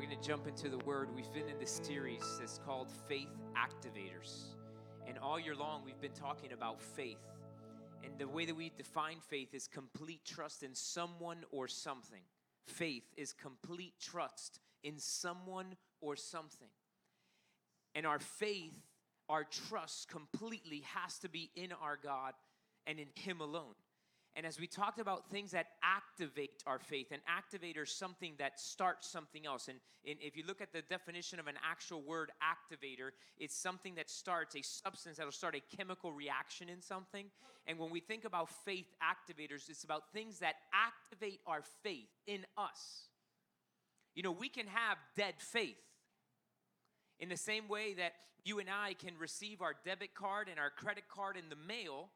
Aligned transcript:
we're 0.00 0.06
going 0.06 0.18
to 0.18 0.26
jump 0.26 0.46
into 0.46 0.70
the 0.70 0.78
word. 0.78 1.14
We've 1.14 1.30
been 1.34 1.50
in 1.50 1.58
this 1.58 1.78
series 1.82 2.22
that's 2.38 2.58
called 2.64 2.88
Faith 3.06 3.28
Activators. 3.54 4.44
And 5.06 5.18
all 5.18 5.38
year 5.38 5.54
long, 5.54 5.82
we've 5.84 6.00
been 6.00 6.12
talking 6.12 6.52
about 6.52 6.80
faith. 6.80 7.18
And 8.02 8.14
the 8.16 8.26
way 8.26 8.46
that 8.46 8.56
we 8.56 8.72
define 8.78 9.18
faith 9.20 9.52
is 9.52 9.66
complete 9.66 10.24
trust 10.24 10.62
in 10.62 10.74
someone 10.74 11.44
or 11.50 11.68
something. 11.68 12.22
Faith 12.66 13.02
is 13.18 13.34
complete 13.34 13.92
trust 14.00 14.58
in 14.82 14.94
someone 14.96 15.76
or 16.00 16.16
something. 16.16 16.70
And 17.94 18.06
our 18.06 18.20
faith, 18.20 18.72
our 19.28 19.44
trust 19.44 20.08
completely 20.08 20.82
has 20.94 21.18
to 21.18 21.28
be 21.28 21.50
in 21.54 21.72
our 21.72 21.98
God 22.02 22.32
and 22.86 22.98
in 22.98 23.08
Him 23.16 23.42
alone. 23.42 23.74
And 24.36 24.46
as 24.46 24.60
we 24.60 24.68
talked 24.68 25.00
about 25.00 25.28
things 25.28 25.50
that 25.50 25.66
activate 25.82 26.62
our 26.66 26.78
faith, 26.78 27.10
an 27.10 27.18
activator 27.28 27.82
is 27.82 27.90
something 27.90 28.34
that 28.38 28.60
starts 28.60 29.08
something 29.08 29.44
else. 29.44 29.66
And, 29.68 29.78
and, 30.06 30.18
if 30.20 30.36
you 30.36 30.44
look 30.46 30.60
at 30.60 30.72
the 30.72 30.82
definition 30.82 31.40
of 31.40 31.48
an 31.48 31.56
actual 31.68 32.00
word 32.02 32.30
activator, 32.40 33.10
it's 33.38 33.56
something 33.56 33.96
that 33.96 34.08
starts 34.08 34.54
a 34.54 34.62
substance 34.62 35.16
that'll 35.16 35.32
start 35.32 35.56
a 35.56 35.76
chemical 35.76 36.12
reaction 36.12 36.68
in 36.68 36.80
something. 36.80 37.26
And 37.66 37.78
when 37.78 37.90
we 37.90 37.98
think 37.98 38.24
about 38.24 38.48
faith 38.64 38.86
activators, 39.02 39.68
it's 39.68 39.84
about 39.84 40.12
things 40.12 40.38
that 40.38 40.54
activate 40.72 41.40
our 41.46 41.62
faith 41.82 42.08
in 42.26 42.46
us. 42.56 43.08
You 44.14 44.22
know, 44.22 44.32
we 44.32 44.48
can 44.48 44.66
have 44.68 44.96
dead 45.16 45.34
faith. 45.38 45.76
In 47.18 47.28
the 47.28 47.36
same 47.36 47.68
way 47.68 47.94
that 47.94 48.12
you 48.44 48.60
and 48.60 48.68
I 48.70 48.94
can 48.94 49.18
receive 49.18 49.60
our 49.60 49.74
debit 49.84 50.14
card 50.14 50.48
and 50.48 50.58
our 50.58 50.70
credit 50.70 51.04
card 51.08 51.36
in 51.36 51.48
the 51.50 51.56
mail 51.56 52.10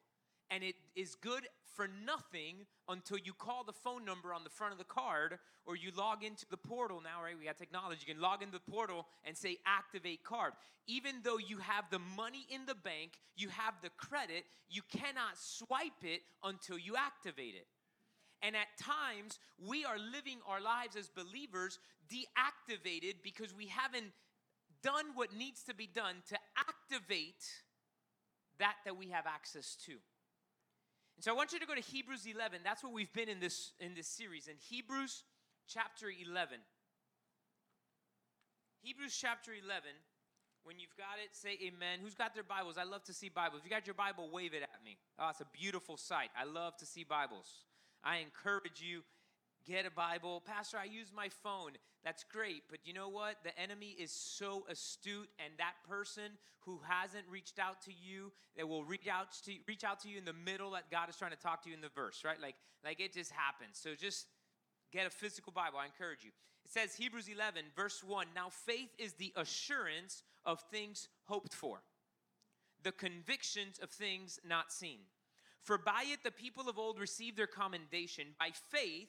and 0.51 0.63
it 0.63 0.75
is 0.95 1.15
good 1.17 1.47
for 1.75 1.89
nothing 2.07 2.67
until 2.89 3.19
you 3.19 3.33
call 3.33 3.65
the 3.65 3.73
phone 3.73 4.05
number 4.05 4.33
on 4.33 4.45
the 4.45 4.51
front 4.51 4.73
of 4.73 4.79
the 4.79 4.85
card 4.85 5.39
or 5.67 5.77
you 5.77 5.91
log 5.97 6.23
into 6.23 6.47
the 6.51 6.57
portal. 6.57 7.01
Now 7.03 7.23
right 7.23 7.35
we 7.39 7.47
got 7.47 7.59
technology. 7.59 8.05
You 8.07 8.15
can 8.15 8.23
log 8.23 8.43
into 8.43 8.59
the 8.59 8.71
portal 8.71 9.07
and 9.25 9.37
say 9.37 9.59
activate 9.67 10.23
card. 10.25 10.53
Even 10.87 11.17
though 11.23 11.39
you 11.39 11.59
have 11.59 11.85
the 11.91 11.99
money 11.99 12.47
in 12.49 12.67
the 12.67 12.75
bank 12.75 13.13
you 13.37 13.49
have 13.49 13.75
the 13.83 13.91
credit 13.97 14.45
you 14.69 14.83
cannot 14.91 15.37
swipe 15.39 16.03
it 16.03 16.21
until 16.43 16.79
you 16.79 16.95
activate 16.97 17.55
it. 17.55 17.67
And 18.43 18.55
at 18.55 18.69
times 18.79 19.39
we 19.59 19.85
are 19.85 19.99
living 19.99 20.39
our 20.47 20.61
lives 20.61 20.97
as 20.97 21.09
believers 21.09 21.79
deactivated 22.09 23.17
because 23.23 23.55
we 23.55 23.67
haven't 23.67 24.13
done 24.83 25.07
what 25.15 25.35
needs 25.35 25.63
to 25.65 25.75
be 25.75 25.87
done 25.87 26.17
to 26.29 26.37
activate 26.59 27.43
that 28.59 28.75
that 28.85 28.97
we 28.97 29.09
have 29.09 29.25
access 29.27 29.77
to 29.87 29.95
and 31.17 31.25
so 31.25 31.33
I 31.33 31.35
want 31.35 31.53
you 31.53 31.61
to 31.61 31.67
go 31.67 31.75
to 31.75 31.81
Hebrews 31.81 32.27
11. 32.27 32.61
That's 32.65 32.83
what 32.83 32.93
we've 32.93 33.13
been 33.13 33.29
in 33.29 33.41
this 33.41 33.73
in 33.81 33.95
this 33.95 34.09
series 34.09 34.49
in 34.49 34.57
Hebrews 34.69 35.23
chapter 35.69 36.07
11. 36.07 36.59
Hebrews 38.83 39.17
chapter 39.19 39.53
11. 39.53 39.91
When 40.65 40.79
you've 40.79 40.97
got 40.97 41.21
it, 41.23 41.37
say 41.37 41.59
amen. 41.63 42.01
Who's 42.03 42.15
got 42.15 42.35
their 42.35 42.43
Bibles? 42.43 42.79
I 42.79 42.85
love 42.85 43.05
to 43.05 43.13
see 43.13 43.29
Bibles. 43.29 43.61
If 43.61 43.65
you 43.67 43.71
got 43.71 43.87
your 43.87 43.95
Bible, 43.95 44.31
wave 44.33 44.55
it 44.55 44.63
at 44.63 44.83
me. 44.85 44.97
Oh, 45.19 45.29
it's 45.29 45.41
a 45.41 45.47
beautiful 45.53 45.97
sight. 45.97 46.31
I 46.39 46.45
love 46.45 46.77
to 46.79 46.87
see 46.87 47.05
Bibles. 47.05 47.65
I 48.03 48.19
encourage 48.19 48.81
you 48.81 49.03
get 49.67 49.87
a 49.87 49.91
Bible. 49.91 50.43
Pastor, 50.47 50.79
I 50.79 50.85
use 50.85 51.13
my 51.15 51.29
phone. 51.43 51.73
That's 52.05 52.25
great. 52.25 52.63
But 52.71 52.81
you 52.85 52.93
know 52.93 53.09
what? 53.09 53.37
The 53.45 53.59
enemy 53.59 53.97
is 53.99 54.11
so 54.11 54.65
astute, 54.69 55.29
and 55.39 55.55
that 55.59 55.75
person 55.89 56.39
who 56.61 56.81
hasn't 56.87 57.25
reached 57.31 57.59
out 57.59 57.83
to 57.83 57.93
you, 57.93 58.33
that 58.57 58.69
will 58.69 58.85
reach 58.85 59.09
out 59.09 59.33
to 59.45 59.53
reach 59.67 59.85
out 59.85 60.01
to 60.01 60.09
you 60.09 60.19
in 60.19 60.25
the 60.25 60.33
middle 60.33 60.71
that 60.73 60.91
God 60.91 61.09
is 61.09 61.17
trying 61.17 61.33
to 61.33 61.37
talk 61.37 61.63
to 61.65 61.69
you 61.69 61.75
in 61.75 61.83
the 61.83 61.91
verse, 61.95 62.23
right? 62.25 62.41
Like, 62.41 62.55
like 62.85 63.01
it 63.01 63.13
just 63.13 63.31
happens. 63.33 63.73
So 63.73 63.91
just 63.95 64.27
get 64.93 65.07
a 65.07 65.11
physical 65.11 65.53
Bible. 65.53 65.79
I 65.79 65.87
encourage 65.87 66.25
you. 66.25 66.31
It 66.65 66.71
says 66.71 66.95
Hebrews 66.95 67.29
11, 67.29 67.65
verse 67.77 68.03
1. 68.03 68.29
Now 68.35 68.49
faith 68.49 68.89
is 68.99 69.15
the 69.15 69.33
assurance 69.37 70.23
of 70.47 70.61
things 70.71 71.09
hoped 71.25 71.53
for, 71.53 71.83
the 72.83 72.93
convictions 72.93 73.79
of 73.83 73.91
things 73.91 74.39
not 74.47 74.73
seen. 74.73 75.01
For 75.61 75.79
by 75.79 76.05
it 76.07 76.21
the 76.23 76.31
people 76.31 76.69
of 76.69 76.79
old 76.79 76.99
received 77.01 77.37
their 77.37 77.47
commendation. 77.47 78.29
By 78.39 78.51
faith, 78.71 79.09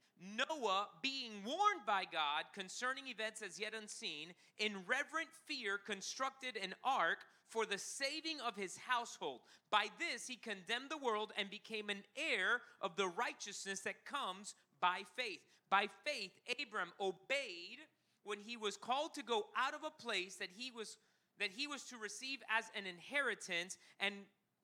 Noah, 0.21 0.87
being 1.01 1.31
warned 1.43 1.85
by 1.85 2.03
God 2.11 2.45
concerning 2.53 3.07
events 3.07 3.41
as 3.41 3.59
yet 3.59 3.73
unseen, 3.73 4.33
in 4.59 4.85
reverent 4.87 5.29
fear 5.45 5.77
constructed 5.77 6.57
an 6.61 6.75
ark 6.83 7.19
for 7.47 7.65
the 7.65 7.77
saving 7.77 8.39
of 8.45 8.55
his 8.55 8.77
household. 8.77 9.41
By 9.69 9.87
this 9.99 10.27
he 10.27 10.35
condemned 10.35 10.89
the 10.89 10.97
world 10.97 11.33
and 11.37 11.49
became 11.49 11.89
an 11.89 12.03
heir 12.15 12.61
of 12.81 12.95
the 12.95 13.07
righteousness 13.07 13.81
that 13.81 14.05
comes 14.05 14.55
by 14.79 15.01
faith. 15.15 15.39
By 15.69 15.87
faith, 16.05 16.31
Abram 16.61 16.91
obeyed 16.99 17.79
when 18.23 18.39
he 18.39 18.57
was 18.57 18.77
called 18.77 19.13
to 19.15 19.23
go 19.23 19.47
out 19.57 19.73
of 19.73 19.83
a 19.83 20.01
place 20.01 20.35
that 20.35 20.49
he 20.55 20.71
was 20.71 20.97
that 21.39 21.49
he 21.55 21.65
was 21.65 21.83
to 21.85 21.97
receive 21.97 22.39
as 22.55 22.65
an 22.77 22.85
inheritance 22.85 23.77
and 23.99 24.13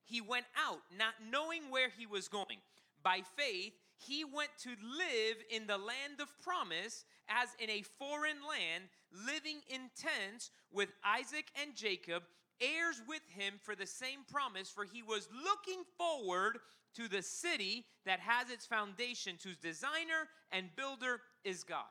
he 0.04 0.22
went 0.22 0.46
out 0.56 0.82
not 0.96 1.16
knowing 1.32 1.64
where 1.70 1.90
he 1.90 2.06
was 2.06 2.28
going. 2.28 2.58
By 3.02 3.22
faith, 3.36 3.74
he 3.98 4.24
went 4.24 4.52
to 4.64 4.70
live 4.70 5.38
in 5.50 5.68
the 5.68 5.78
land 5.78 6.22
of 6.22 6.30
promise 6.42 7.06
as 7.28 7.50
in 7.60 7.70
a 7.70 7.84
foreign 7.98 8.38
land, 8.48 8.86
living 9.26 9.60
in 9.70 9.90
tents 9.98 10.52
with 10.72 10.90
Isaac 11.04 11.46
and 11.62 11.76
Jacob, 11.76 12.24
heirs 12.62 13.02
with 13.08 13.22
him 13.30 13.56
for 13.62 13.76
the 13.76 13.86
same 13.86 14.20
promise, 14.32 14.70
for 14.70 14.84
he 14.84 15.04
was 15.04 15.28
looking 15.44 15.84
forward 15.98 16.60
to 16.96 17.08
the 17.08 17.22
city 17.22 17.86
that 18.06 18.20
has 18.20 18.50
its 18.50 18.66
foundation, 18.66 19.36
whose 19.44 19.58
designer 19.58 20.30
and 20.52 20.76
builder 20.76 21.22
is 21.44 21.64
God. 21.64 21.86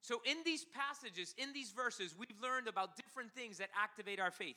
So, 0.00 0.20
in 0.24 0.38
these 0.44 0.64
passages, 0.64 1.32
in 1.38 1.52
these 1.52 1.70
verses, 1.70 2.16
we've 2.18 2.40
learned 2.42 2.66
about 2.66 2.96
different 2.96 3.32
things 3.32 3.58
that 3.58 3.68
activate 3.80 4.18
our 4.18 4.32
faith. 4.32 4.56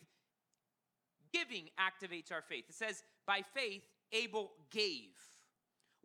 Giving 1.31 1.69
activates 1.79 2.31
our 2.31 2.41
faith. 2.41 2.65
It 2.67 2.75
says, 2.75 3.03
by 3.27 3.41
faith, 3.53 3.83
Abel 4.11 4.51
gave. 4.71 5.11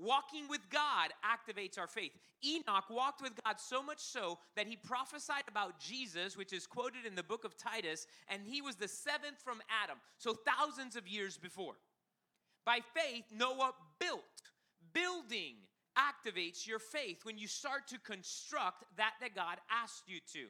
Walking 0.00 0.48
with 0.48 0.62
God 0.70 1.10
activates 1.22 1.78
our 1.78 1.86
faith. 1.86 2.12
Enoch 2.42 2.88
walked 2.88 3.20
with 3.20 3.32
God 3.44 3.60
so 3.60 3.82
much 3.82 4.00
so 4.00 4.38
that 4.56 4.66
he 4.66 4.76
prophesied 4.76 5.44
about 5.46 5.78
Jesus, 5.78 6.38
which 6.38 6.54
is 6.54 6.66
quoted 6.66 7.04
in 7.06 7.14
the 7.14 7.22
book 7.22 7.44
of 7.44 7.58
Titus, 7.58 8.06
and 8.28 8.40
he 8.42 8.62
was 8.62 8.76
the 8.76 8.88
seventh 8.88 9.42
from 9.44 9.60
Adam, 9.84 9.98
so 10.16 10.34
thousands 10.34 10.96
of 10.96 11.06
years 11.06 11.36
before. 11.36 11.74
By 12.64 12.78
faith, 12.94 13.24
Noah 13.30 13.72
built. 13.98 14.22
Building 14.94 15.56
activates 15.98 16.66
your 16.66 16.78
faith 16.78 17.24
when 17.24 17.36
you 17.36 17.46
start 17.46 17.86
to 17.88 17.98
construct 17.98 18.84
that 18.96 19.14
that 19.20 19.34
God 19.34 19.58
asked 19.70 20.04
you 20.08 20.20
to. 20.32 20.46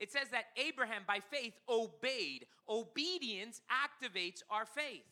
It 0.00 0.10
says 0.10 0.30
that 0.32 0.46
Abraham, 0.56 1.02
by 1.06 1.20
faith, 1.20 1.52
obeyed. 1.68 2.46
Obedience 2.68 3.60
activates 3.70 4.42
our 4.50 4.66
faith. 4.66 5.04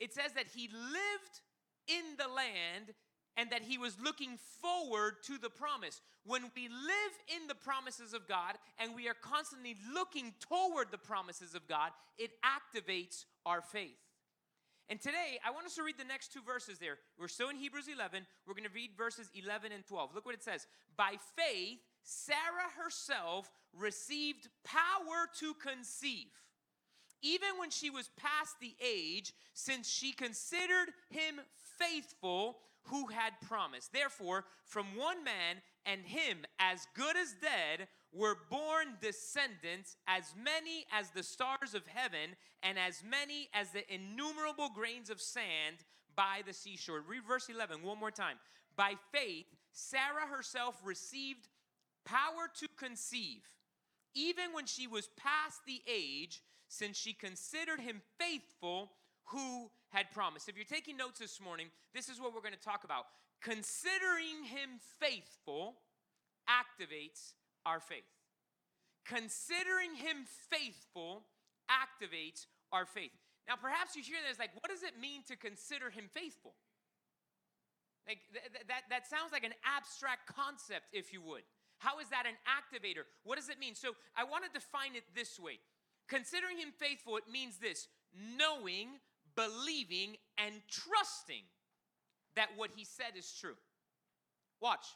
It 0.00 0.12
says 0.12 0.32
that 0.32 0.46
he 0.54 0.68
lived 0.68 1.40
in 1.88 2.16
the 2.18 2.32
land 2.32 2.94
and 3.36 3.50
that 3.50 3.62
he 3.62 3.76
was 3.78 3.96
looking 4.02 4.38
forward 4.62 5.16
to 5.24 5.38
the 5.38 5.50
promise. 5.50 6.00
When 6.24 6.42
we 6.54 6.68
live 6.68 7.14
in 7.36 7.46
the 7.48 7.54
promises 7.54 8.14
of 8.14 8.26
God 8.26 8.54
and 8.78 8.94
we 8.94 9.08
are 9.08 9.16
constantly 9.20 9.76
looking 9.92 10.32
toward 10.40 10.90
the 10.90 10.98
promises 10.98 11.54
of 11.54 11.68
God, 11.68 11.90
it 12.18 12.30
activates 12.42 13.24
our 13.44 13.60
faith. 13.60 13.98
And 14.88 15.00
today, 15.00 15.38
I 15.44 15.50
want 15.50 15.66
us 15.66 15.74
to 15.74 15.82
read 15.82 15.98
the 15.98 16.04
next 16.04 16.32
two 16.32 16.42
verses 16.46 16.78
there. 16.78 16.98
We're 17.18 17.28
still 17.28 17.48
in 17.48 17.56
Hebrews 17.56 17.88
11. 17.92 18.24
We're 18.46 18.54
going 18.54 18.68
to 18.68 18.74
read 18.74 18.90
verses 18.96 19.28
11 19.34 19.72
and 19.72 19.84
12. 19.84 20.14
Look 20.14 20.24
what 20.24 20.34
it 20.34 20.44
says. 20.44 20.66
By 20.96 21.16
faith, 21.34 21.80
Sarah 22.04 22.70
herself 22.80 23.50
received 23.76 24.48
power 24.64 25.26
to 25.40 25.54
conceive 25.54 26.26
even 27.22 27.58
when 27.58 27.70
she 27.70 27.90
was 27.90 28.10
past 28.16 28.56
the 28.60 28.74
age, 28.80 29.32
since 29.54 29.88
she 29.88 30.12
considered 30.12 30.88
him 31.10 31.40
faithful 31.78 32.58
who 32.84 33.06
had 33.08 33.32
promised. 33.46 33.92
Therefore, 33.92 34.44
from 34.64 34.96
one 34.96 35.24
man 35.24 35.56
and 35.84 36.02
him 36.02 36.38
as 36.58 36.86
good 36.94 37.16
as 37.16 37.34
dead 37.40 37.88
were 38.12 38.36
born 38.50 38.96
descendants 39.00 39.96
as 40.06 40.34
many 40.42 40.86
as 40.92 41.10
the 41.10 41.22
stars 41.22 41.74
of 41.74 41.86
heaven 41.86 42.36
and 42.62 42.78
as 42.78 43.02
many 43.08 43.48
as 43.52 43.70
the 43.70 43.92
innumerable 43.92 44.70
grains 44.74 45.10
of 45.10 45.20
sand 45.20 45.76
by 46.14 46.42
the 46.46 46.52
seashore. 46.52 47.02
Read 47.06 47.24
verse 47.26 47.48
11 47.48 47.82
one 47.82 47.98
more 47.98 48.10
time. 48.10 48.36
By 48.76 48.94
faith, 49.12 49.46
Sarah 49.72 50.26
herself 50.30 50.80
received 50.84 51.48
power 52.04 52.48
to 52.60 52.68
conceive, 52.76 53.42
even 54.14 54.52
when 54.52 54.66
she 54.66 54.86
was 54.86 55.08
past 55.16 55.60
the 55.66 55.82
age, 55.86 56.42
since 56.68 56.96
she 56.96 57.12
considered 57.12 57.80
him 57.80 58.02
faithful 58.18 58.92
who 59.26 59.70
had 59.90 60.10
promised. 60.10 60.48
If 60.48 60.56
you're 60.56 60.64
taking 60.64 60.96
notes 60.96 61.18
this 61.18 61.40
morning, 61.40 61.68
this 61.94 62.08
is 62.08 62.20
what 62.20 62.34
we're 62.34 62.40
going 62.40 62.54
to 62.54 62.60
talk 62.60 62.84
about. 62.84 63.06
Considering 63.42 64.44
him 64.44 64.78
faithful 65.00 65.76
activates 66.48 67.34
our 67.64 67.80
faith. 67.80 68.06
Considering 69.04 69.94
him 69.94 70.26
faithful 70.50 71.24
activates 71.70 72.46
our 72.72 72.86
faith. 72.86 73.12
Now, 73.46 73.54
perhaps 73.54 73.94
you 73.94 74.02
hear 74.02 74.18
this 74.28 74.38
like, 74.38 74.50
what 74.54 74.70
does 74.70 74.82
it 74.82 74.98
mean 75.00 75.22
to 75.28 75.36
consider 75.36 75.90
him 75.90 76.10
faithful? 76.12 76.54
Like, 78.06 78.18
th- 78.32 78.50
th- 78.52 78.66
that, 78.66 78.82
that 78.90 79.06
sounds 79.06 79.30
like 79.32 79.44
an 79.44 79.54
abstract 79.66 80.30
concept, 80.30 80.86
if 80.92 81.12
you 81.12 81.22
would. 81.22 81.42
How 81.78 81.98
is 81.98 82.08
that 82.10 82.26
an 82.26 82.38
activator? 82.46 83.02
What 83.22 83.36
does 83.36 83.48
it 83.48 83.58
mean? 83.58 83.74
So, 83.74 83.94
I 84.16 84.24
want 84.24 84.44
to 84.46 84.50
define 84.50 84.94
it 84.94 85.04
this 85.14 85.38
way 85.38 85.58
Considering 86.08 86.58
him 86.58 86.72
faithful, 86.78 87.16
it 87.16 87.24
means 87.30 87.58
this 87.58 87.88
knowing, 88.38 88.88
believing, 89.34 90.16
and 90.38 90.54
trusting 90.70 91.42
that 92.36 92.48
what 92.56 92.70
he 92.74 92.84
said 92.84 93.16
is 93.16 93.32
true. 93.40 93.56
Watch. 94.60 94.86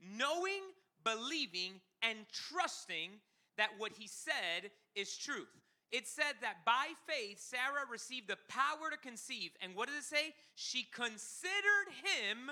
Knowing, 0.00 0.62
believing, 1.04 1.80
and 2.02 2.18
trusting 2.32 3.10
that 3.56 3.70
what 3.78 3.92
he 3.98 4.06
said 4.06 4.70
is 4.94 5.16
truth. 5.16 5.48
It 5.90 6.06
said 6.06 6.34
that 6.40 6.64
by 6.64 6.88
faith, 7.06 7.40
Sarah 7.40 7.86
received 7.90 8.28
the 8.28 8.38
power 8.48 8.90
to 8.90 8.96
conceive. 8.96 9.50
And 9.60 9.74
what 9.74 9.88
does 9.88 9.98
it 9.98 10.04
say? 10.04 10.34
She 10.54 10.84
considered 10.84 11.88
him 12.04 12.50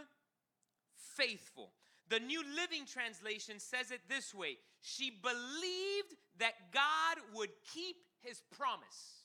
faithful. 0.96 1.70
The 2.08 2.20
New 2.20 2.42
Living 2.56 2.86
Translation 2.86 3.58
says 3.58 3.90
it 3.90 4.00
this 4.08 4.34
way 4.34 4.58
She 4.80 5.10
believed 5.10 6.14
that 6.38 6.72
God 6.72 7.18
would 7.34 7.50
keep 7.72 7.96
his 8.20 8.40
promise. 8.56 9.24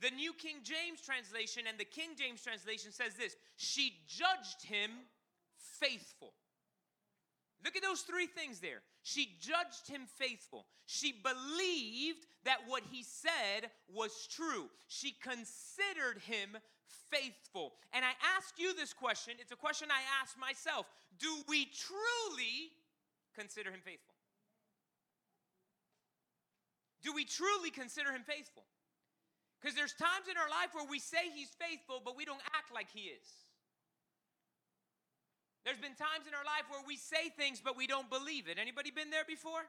The 0.00 0.10
New 0.10 0.32
King 0.32 0.56
James 0.64 1.00
translation 1.00 1.62
and 1.68 1.78
the 1.78 1.84
King 1.84 2.10
James 2.18 2.42
translation 2.42 2.92
says 2.92 3.14
this 3.14 3.36
She 3.56 3.94
judged 4.06 4.62
him 4.64 4.90
faithful. 5.80 6.34
Look 7.64 7.76
at 7.76 7.82
those 7.82 8.00
three 8.00 8.26
things 8.26 8.58
there. 8.58 8.82
She 9.04 9.36
judged 9.40 9.88
him 9.88 10.02
faithful. 10.18 10.66
She 10.86 11.12
believed 11.12 12.26
that 12.44 12.58
what 12.66 12.82
he 12.90 13.04
said 13.04 13.70
was 13.92 14.26
true. 14.26 14.68
She 14.88 15.12
considered 15.22 16.20
him 16.22 16.56
faithful. 17.10 17.72
And 17.92 18.04
I 18.04 18.12
ask 18.36 18.58
you 18.58 18.74
this 18.74 18.92
question. 18.92 19.34
It's 19.40 19.52
a 19.52 19.56
question 19.56 19.88
I 19.90 20.02
ask 20.22 20.38
myself 20.38 20.86
Do 21.18 21.32
we 21.48 21.66
truly 21.66 22.72
consider 23.34 23.70
him 23.70 23.80
faithful? 23.84 24.14
Do 27.02 27.12
we 27.12 27.24
truly 27.24 27.70
consider 27.70 28.12
him 28.12 28.22
faithful? 28.22 28.64
Because 29.60 29.76
there's 29.76 29.94
times 29.94 30.26
in 30.30 30.36
our 30.38 30.50
life 30.50 30.74
where 30.74 30.86
we 30.86 30.98
say 30.98 31.30
he's 31.34 31.50
faithful, 31.54 32.02
but 32.04 32.16
we 32.16 32.24
don't 32.24 32.42
act 32.54 32.74
like 32.74 32.90
he 32.90 33.10
is. 33.14 33.26
There's 35.64 35.78
been 35.78 35.94
times 35.94 36.26
in 36.26 36.34
our 36.34 36.42
life 36.42 36.66
where 36.66 36.82
we 36.82 36.96
say 36.98 37.30
things, 37.38 37.62
but 37.62 37.76
we 37.76 37.86
don't 37.86 38.10
believe 38.10 38.50
it. 38.50 38.58
Anybody 38.58 38.90
been 38.90 39.10
there 39.10 39.26
before? 39.26 39.62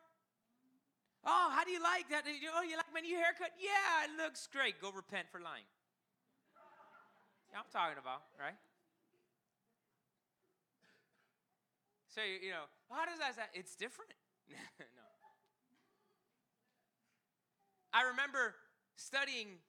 Oh, 1.26 1.54
how 1.54 1.64
do 1.64 1.70
you 1.70 1.82
like 1.82 2.10
that? 2.10 2.26
Oh, 2.26 2.64
you 2.66 2.76
like 2.76 2.90
my 2.94 3.02
new 3.02 3.16
haircut? 3.16 3.54
Yeah, 3.62 4.10
it 4.10 4.18
looks 4.18 4.50
great. 4.50 4.82
Go 4.82 4.92
repent 4.92 5.30
for 5.32 5.40
lying. 5.40 5.70
I'm 7.56 7.70
talking 7.72 7.98
about, 8.02 8.24
right? 8.40 8.58
So, 12.10 12.22
you 12.22 12.52
know, 12.52 12.66
how 12.90 13.06
does 13.06 13.20
that 13.20 13.36
sound? 13.36 13.50
It's 13.54 13.76
different. 13.76 14.12
no. 14.80 14.86
I 17.94 18.10
remember 18.10 18.56
studying 18.96 19.62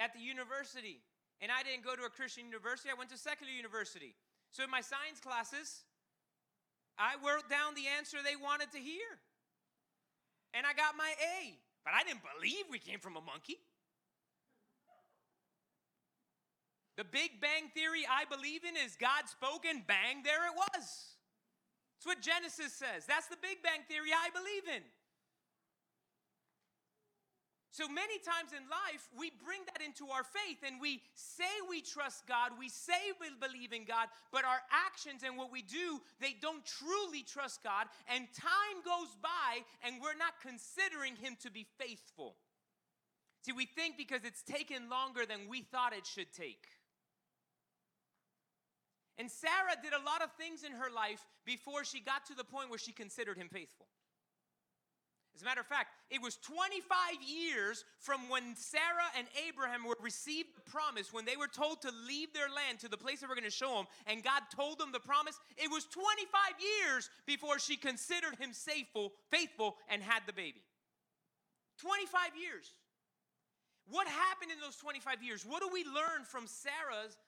at 0.00 0.14
the 0.14 0.20
university. 0.20 1.04
And 1.40 1.52
I 1.52 1.62
didn't 1.62 1.84
go 1.84 1.94
to 1.94 2.04
a 2.04 2.12
Christian 2.12 2.48
university, 2.48 2.90
I 2.90 2.96
went 2.96 3.08
to 3.10 3.20
secular 3.20 3.52
university. 3.52 4.16
So 4.50 4.64
in 4.64 4.70
my 4.70 4.80
science 4.80 5.20
classes, 5.20 5.84
I 6.98 7.16
wrote 7.24 7.48
down 7.48 7.72
the 7.76 7.88
answer 7.96 8.18
they 8.20 8.36
wanted 8.36 8.72
to 8.72 8.80
hear. 8.80 9.08
And 10.52 10.66
I 10.66 10.74
got 10.74 10.96
my 10.98 11.08
A. 11.16 11.56
But 11.84 11.94
I 11.94 12.04
didn't 12.04 12.20
believe 12.20 12.68
we 12.68 12.78
came 12.78 12.98
from 12.98 13.16
a 13.16 13.24
monkey. 13.24 13.56
The 16.96 17.04
Big 17.04 17.40
Bang 17.40 17.70
Theory 17.74 18.04
I 18.08 18.24
believe 18.24 18.64
in 18.64 18.76
is 18.76 18.96
God 18.96 19.28
spoken, 19.28 19.84
bang, 19.86 20.22
there 20.24 20.46
it 20.46 20.56
was. 20.56 20.84
That's 22.00 22.06
what 22.06 22.20
Genesis 22.20 22.72
says. 22.72 23.04
That's 23.06 23.28
the 23.28 23.40
Big 23.40 23.62
Bang 23.62 23.84
Theory 23.88 24.10
I 24.12 24.30
believe 24.30 24.76
in. 24.76 24.82
So 27.72 27.86
many 27.86 28.18
times 28.18 28.50
in 28.50 28.66
life, 28.68 29.08
we 29.16 29.30
bring 29.44 29.60
that 29.72 29.80
into 29.80 30.10
our 30.10 30.24
faith 30.24 30.58
and 30.66 30.80
we 30.80 31.02
say 31.14 31.48
we 31.68 31.80
trust 31.80 32.26
God, 32.26 32.50
we 32.58 32.68
say 32.68 33.14
we 33.20 33.28
believe 33.40 33.72
in 33.72 33.84
God, 33.84 34.08
but 34.32 34.44
our 34.44 34.60
actions 34.68 35.22
and 35.24 35.38
what 35.38 35.52
we 35.52 35.62
do, 35.62 36.02
they 36.20 36.34
don't 36.42 36.66
truly 36.66 37.22
trust 37.22 37.62
God. 37.62 37.86
And 38.08 38.26
time 38.34 38.82
goes 38.84 39.14
by 39.22 39.62
and 39.86 40.02
we're 40.02 40.18
not 40.18 40.34
considering 40.42 41.14
Him 41.14 41.36
to 41.42 41.50
be 41.50 41.64
faithful. 41.78 42.34
See, 43.42 43.52
we 43.52 43.66
think 43.66 43.96
because 43.96 44.24
it's 44.24 44.42
taken 44.42 44.90
longer 44.90 45.24
than 45.24 45.48
we 45.48 45.62
thought 45.62 45.94
it 45.94 46.06
should 46.06 46.32
take. 46.32 46.66
And 49.20 49.30
Sarah 49.30 49.76
did 49.82 49.92
a 49.92 50.00
lot 50.00 50.22
of 50.24 50.32
things 50.40 50.64
in 50.64 50.72
her 50.72 50.88
life 50.88 51.20
before 51.44 51.84
she 51.84 52.00
got 52.00 52.24
to 52.32 52.34
the 52.34 52.42
point 52.42 52.70
where 52.70 52.78
she 52.78 52.90
considered 52.90 53.36
him 53.36 53.50
faithful. 53.52 53.84
As 55.36 55.42
a 55.42 55.44
matter 55.44 55.60
of 55.60 55.66
fact, 55.66 55.90
it 56.08 56.22
was 56.22 56.36
25 56.38 56.88
years 57.20 57.84
from 57.98 58.30
when 58.30 58.56
Sarah 58.56 59.12
and 59.18 59.28
Abraham 59.46 59.84
were 59.84 59.96
received 60.00 60.56
the 60.56 60.62
promise, 60.62 61.12
when 61.12 61.26
they 61.26 61.36
were 61.36 61.48
told 61.48 61.82
to 61.82 61.92
leave 62.08 62.32
their 62.32 62.48
land 62.48 62.78
to 62.80 62.88
the 62.88 62.96
place 62.96 63.20
that 63.20 63.28
we're 63.28 63.36
going 63.36 63.44
to 63.44 63.50
show 63.50 63.74
them, 63.76 63.84
and 64.06 64.24
God 64.24 64.40
told 64.56 64.78
them 64.78 64.90
the 64.90 65.00
promise. 65.00 65.38
It 65.58 65.70
was 65.70 65.84
25 65.84 66.24
years 66.58 67.10
before 67.26 67.58
she 67.58 67.76
considered 67.76 68.36
him 68.40 68.52
faithful, 68.52 69.12
faithful 69.30 69.76
and 69.90 70.02
had 70.02 70.22
the 70.26 70.32
baby. 70.32 70.64
25 71.76 72.40
years. 72.40 72.72
What 73.90 74.08
happened 74.08 74.50
in 74.50 74.60
those 74.60 74.76
25 74.76 75.22
years? 75.22 75.44
What 75.44 75.60
do 75.60 75.68
we 75.70 75.84
learn 75.84 76.24
from 76.24 76.46
Sarah's 76.46 77.18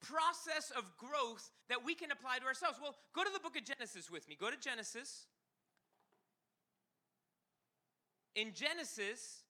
process 0.00 0.70
of 0.76 0.84
growth 0.96 1.50
that 1.68 1.84
we 1.84 1.94
can 1.94 2.10
apply 2.10 2.38
to 2.38 2.46
ourselves? 2.46 2.78
Well, 2.80 2.94
go 3.14 3.24
to 3.24 3.30
the 3.32 3.40
book 3.40 3.56
of 3.56 3.64
Genesis 3.64 4.10
with 4.10 4.28
me. 4.28 4.36
Go 4.38 4.50
to 4.50 4.56
Genesis 4.56 5.26
in 8.38 8.54
Genesis 8.54 9.42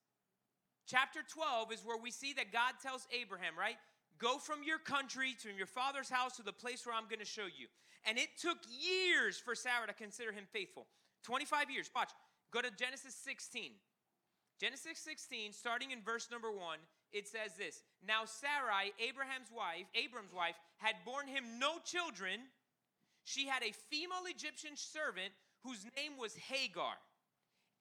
chapter 0.87 1.21
12 1.29 1.73
is 1.73 1.85
where 1.85 1.99
we 1.99 2.11
see 2.11 2.33
that 2.35 2.53
God 2.53 2.73
tells 2.83 3.07
Abraham, 3.13 3.53
right? 3.59 3.77
Go 4.19 4.39
from 4.39 4.65
your 4.65 4.79
country 4.79 5.37
to 5.43 5.51
your 5.51 5.67
father's 5.67 6.09
house 6.09 6.37
to 6.37 6.43
the 6.43 6.53
place 6.53 6.87
where 6.87 6.97
I'm 6.97 7.05
going 7.05 7.21
to 7.21 7.29
show 7.29 7.45
you. 7.45 7.69
And 8.07 8.17
it 8.17 8.29
took 8.41 8.57
years 8.67 9.37
for 9.37 9.55
Sarah 9.55 9.87
to 9.87 9.93
consider 9.93 10.33
him 10.33 10.45
faithful. 10.51 10.87
25 11.25 11.71
years. 11.71 11.91
Watch. 11.95 12.11
Go 12.51 12.63
to 12.63 12.71
Genesis 12.71 13.15
16. 13.15 13.73
Genesis 14.59 14.99
16, 14.99 15.53
starting 15.53 15.91
in 15.91 16.01
verse 16.01 16.29
number 16.33 16.51
1, 16.51 16.79
it 17.13 17.29
says 17.29 17.57
this 17.57 17.83
Now 18.07 18.25
Sarai, 18.25 18.93
Abraham's 18.99 19.51
wife, 19.55 19.87
Abram's 19.95 20.33
wife, 20.33 20.57
had 20.79 20.95
borne 21.05 21.29
him 21.29 21.59
no 21.59 21.79
children. 21.85 22.41
She 23.25 23.47
had 23.47 23.63
a 23.63 23.77
female 23.91 24.25
Egyptian 24.27 24.77
servant 24.77 25.33
whose 25.63 25.85
name 25.97 26.17
was 26.19 26.35
Hagar. 26.35 26.97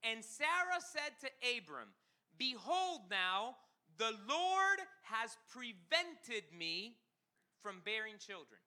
And 0.03 0.23
Sarah 0.23 0.81
said 0.81 1.15
to 1.21 1.29
Abram, 1.57 1.89
Behold, 2.37 3.01
now 3.09 3.55
the 3.97 4.13
Lord 4.27 4.79
has 5.03 5.37
prevented 5.49 6.43
me 6.57 6.97
from 7.63 7.81
bearing 7.83 8.15
children. 8.19 8.59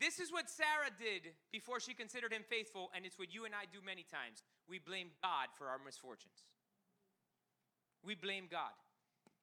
This 0.00 0.18
is 0.18 0.32
what 0.32 0.50
Sarah 0.50 0.90
did 0.98 1.30
before 1.52 1.78
she 1.78 1.94
considered 1.94 2.32
him 2.32 2.42
faithful, 2.42 2.90
and 2.90 3.06
it's 3.06 3.18
what 3.18 3.32
you 3.32 3.44
and 3.44 3.54
I 3.54 3.70
do 3.70 3.78
many 3.84 4.02
times. 4.02 4.42
We 4.68 4.78
blame 4.78 5.08
God 5.22 5.48
for 5.58 5.68
our 5.68 5.78
misfortunes. 5.84 6.46
We 8.04 8.14
blame 8.14 8.48
God. 8.50 8.72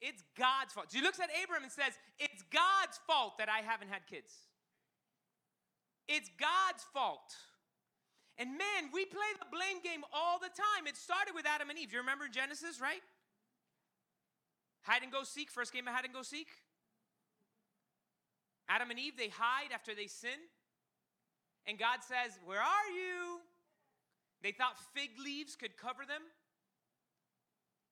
It's 0.02 0.24
God's 0.38 0.74
fault. 0.74 0.88
She 0.92 1.02
looks 1.02 1.20
at 1.20 1.30
Abram 1.44 1.64
and 1.64 1.72
says, 1.72 1.94
It's 2.20 2.44
God's 2.52 3.00
fault 3.06 3.38
that 3.38 3.50
I 3.50 3.60
haven't 3.60 3.90
had 3.90 4.08
kids. 4.08 4.32
It's 6.08 6.30
God's 6.40 6.84
fault. 6.94 7.36
And 8.38 8.52
man, 8.52 8.90
we 8.94 9.06
play 9.06 9.28
the 9.38 9.46
blame 9.52 9.84
game 9.84 10.04
all 10.14 10.40
the 10.40 10.48
time. 10.48 10.88
It 10.88 10.96
started 10.96 11.36
with 11.36 11.46
Adam 11.46 11.70
and 11.70 11.78
Eve. 11.78 11.92
You 11.92 12.00
remember 12.00 12.28
Genesis, 12.32 12.80
right? 12.80 13.04
Hide 14.84 15.04
and 15.04 15.12
go 15.12 15.24
seek, 15.24 15.52
first 15.52 15.74
game 15.74 15.88
of 15.88 15.94
hide 15.94 16.06
and 16.06 16.14
go 16.14 16.24
seek. 16.24 16.48
Adam 18.70 18.90
and 18.92 19.00
Eve, 19.00 19.18
they 19.18 19.28
hide 19.28 19.74
after 19.74 19.94
they 19.94 20.08
sin. 20.08 20.40
And 21.68 21.78
God 21.78 22.00
says, 22.08 22.40
Where 22.46 22.62
are 22.62 22.90
you? 22.96 23.42
They 24.42 24.52
thought 24.52 24.80
fig 24.96 25.12
leaves 25.20 25.56
could 25.56 25.76
cover 25.76 26.08
them. 26.08 26.24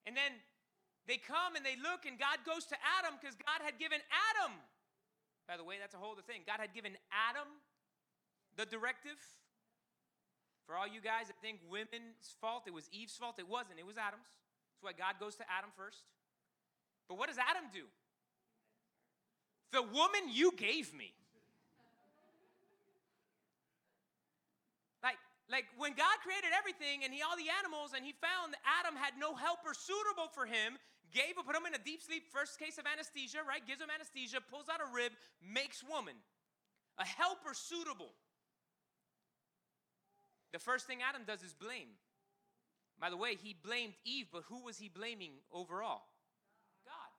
And 0.06 0.16
then 0.16 0.32
they 1.08 1.20
come 1.20 1.56
and 1.56 1.66
they 1.66 1.76
look, 1.76 2.08
and 2.08 2.20
God 2.20 2.44
goes 2.48 2.66
to 2.72 2.78
Adam 3.00 3.20
because 3.20 3.36
God 3.36 3.60
had 3.64 3.80
given 3.80 4.00
Adam, 4.32 4.56
by 5.48 5.56
the 5.56 5.64
way, 5.64 5.76
that's 5.80 5.96
a 5.96 6.00
whole 6.00 6.12
other 6.16 6.24
thing. 6.24 6.44
God 6.48 6.60
had 6.60 6.76
given 6.76 6.96
Adam 7.12 7.48
the 8.56 8.66
directive. 8.66 9.20
For 10.68 10.76
all 10.76 10.88
you 10.88 11.00
guys 11.00 11.28
that 11.28 11.40
think 11.40 11.64
women's 11.72 12.36
fault, 12.44 12.68
it 12.68 12.74
was 12.76 12.92
Eve's 12.92 13.16
fault, 13.16 13.40
it 13.40 13.48
wasn't, 13.48 13.80
it 13.80 13.88
was 13.88 13.96
Adam's. 13.96 14.28
That's 14.76 14.84
why 14.84 14.92
God 14.92 15.16
goes 15.16 15.36
to 15.40 15.46
Adam 15.48 15.72
first. 15.76 16.04
But 17.08 17.18
what 17.18 17.30
does 17.30 17.40
Adam 17.40 17.72
do? 17.72 17.88
The 19.72 19.82
woman 19.82 20.28
you 20.28 20.52
gave 20.52 20.94
me. 20.94 21.14
Like, 25.48 25.66
when 25.80 25.96
God 25.96 26.20
created 26.20 26.52
everything 26.52 27.08
and 27.08 27.16
he 27.16 27.24
all 27.24 27.40
the 27.40 27.48
animals 27.48 27.96
and 27.96 28.04
he 28.04 28.12
found 28.20 28.60
Adam 28.68 29.00
had 29.00 29.16
no 29.16 29.32
helper 29.32 29.72
suitable 29.72 30.28
for 30.28 30.44
him, 30.44 30.76
gave 31.16 31.40
put 31.40 31.56
him 31.56 31.64
in 31.64 31.74
a 31.74 31.80
deep 31.80 32.04
sleep, 32.04 32.28
first 32.28 32.60
case 32.60 32.76
of 32.78 32.84
anesthesia, 32.84 33.40
right? 33.48 33.64
Gives 33.64 33.80
him 33.80 33.88
anesthesia, 33.88 34.44
pulls 34.44 34.68
out 34.68 34.84
a 34.84 34.90
rib, 34.92 35.16
makes 35.40 35.80
woman. 35.84 36.20
A 37.00 37.06
helper 37.06 37.56
suitable. 37.56 38.12
The 40.52 40.60
first 40.60 40.88
thing 40.88 41.00
Adam 41.00 41.24
does 41.24 41.44
is 41.44 41.54
blame. 41.54 41.96
By 43.00 43.10
the 43.10 43.18
way, 43.18 43.36
he 43.36 43.56
blamed 43.56 43.94
Eve, 44.04 44.28
but 44.32 44.44
who 44.50 44.64
was 44.64 44.78
he 44.78 44.90
blaming 44.90 45.32
overall? 45.54 46.02
God. 46.84 47.14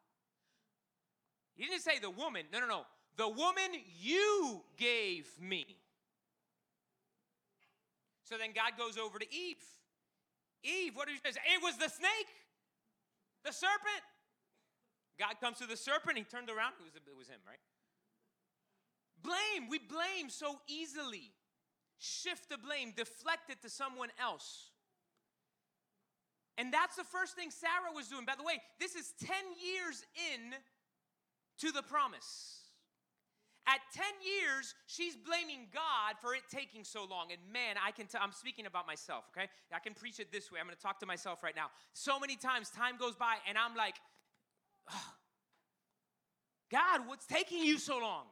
He 1.54 1.64
didn't 1.64 1.82
say 1.82 1.98
the 1.98 2.10
woman. 2.10 2.46
No, 2.52 2.60
no, 2.60 2.66
no. 2.66 2.82
The 3.16 3.28
woman 3.28 3.70
you 4.00 4.62
gave 4.76 5.26
me. 5.40 5.66
So 8.28 8.36
then 8.36 8.52
God 8.52 8.76
goes 8.76 8.98
over 9.00 9.18
to 9.18 9.24
Eve. 9.32 9.64
Eve, 10.62 10.92
what 10.94 11.08
did 11.08 11.16
he 11.16 11.32
say? 11.32 11.40
It 11.54 11.62
was 11.62 11.76
the 11.78 11.88
snake, 11.88 12.28
the 13.44 13.52
serpent. 13.52 14.04
God 15.18 15.40
comes 15.40 15.58
to 15.58 15.66
the 15.66 15.76
serpent. 15.76 16.18
He 16.18 16.24
turned 16.24 16.50
around. 16.50 16.74
It 16.78 16.84
was, 16.84 16.94
it 16.94 17.16
was 17.16 17.28
him, 17.28 17.40
right? 17.46 17.58
Blame. 19.22 19.70
We 19.70 19.78
blame 19.78 20.28
so 20.28 20.60
easily. 20.68 21.32
Shift 21.98 22.50
the 22.50 22.58
blame, 22.58 22.92
deflect 22.94 23.50
it 23.50 23.62
to 23.62 23.70
someone 23.70 24.10
else. 24.20 24.70
And 26.56 26.72
that's 26.72 26.96
the 26.96 27.04
first 27.04 27.34
thing 27.34 27.50
Sarah 27.50 27.94
was 27.94 28.08
doing. 28.08 28.24
By 28.24 28.34
the 28.36 28.44
way, 28.44 28.60
this 28.78 28.94
is 28.94 29.12
10 29.20 29.28
years 29.58 30.04
in 30.34 30.54
to 31.58 31.72
the 31.72 31.82
promise. 31.82 32.57
At 33.68 33.80
10 33.92 34.04
years, 34.24 34.74
she's 34.86 35.14
blaming 35.14 35.68
God 35.74 36.16
for 36.22 36.34
it 36.34 36.40
taking 36.50 36.84
so 36.84 37.04
long. 37.04 37.28
And 37.32 37.40
man, 37.52 37.76
I 37.76 37.90
can 37.90 38.06
i 38.14 38.24
I'm 38.24 38.32
speaking 38.32 38.64
about 38.64 38.86
myself, 38.86 39.24
okay? 39.36 39.46
I 39.74 39.78
can 39.78 39.92
preach 39.92 40.20
it 40.20 40.32
this 40.32 40.50
way. 40.50 40.58
I'm 40.58 40.68
to 40.70 40.74
talk 40.74 41.00
to 41.00 41.06
myself 41.06 41.42
right 41.42 41.54
now. 41.54 41.66
So 41.92 42.18
many 42.18 42.36
times 42.36 42.70
time 42.70 42.96
goes 42.96 43.14
by 43.14 43.34
and 43.46 43.58
I'm 43.58 43.76
like, 43.76 43.96
oh, 44.90 45.12
God, 46.72 47.02
what's 47.06 47.26
taking 47.26 47.62
you 47.62 47.76
so 47.76 47.98
long? 47.98 48.24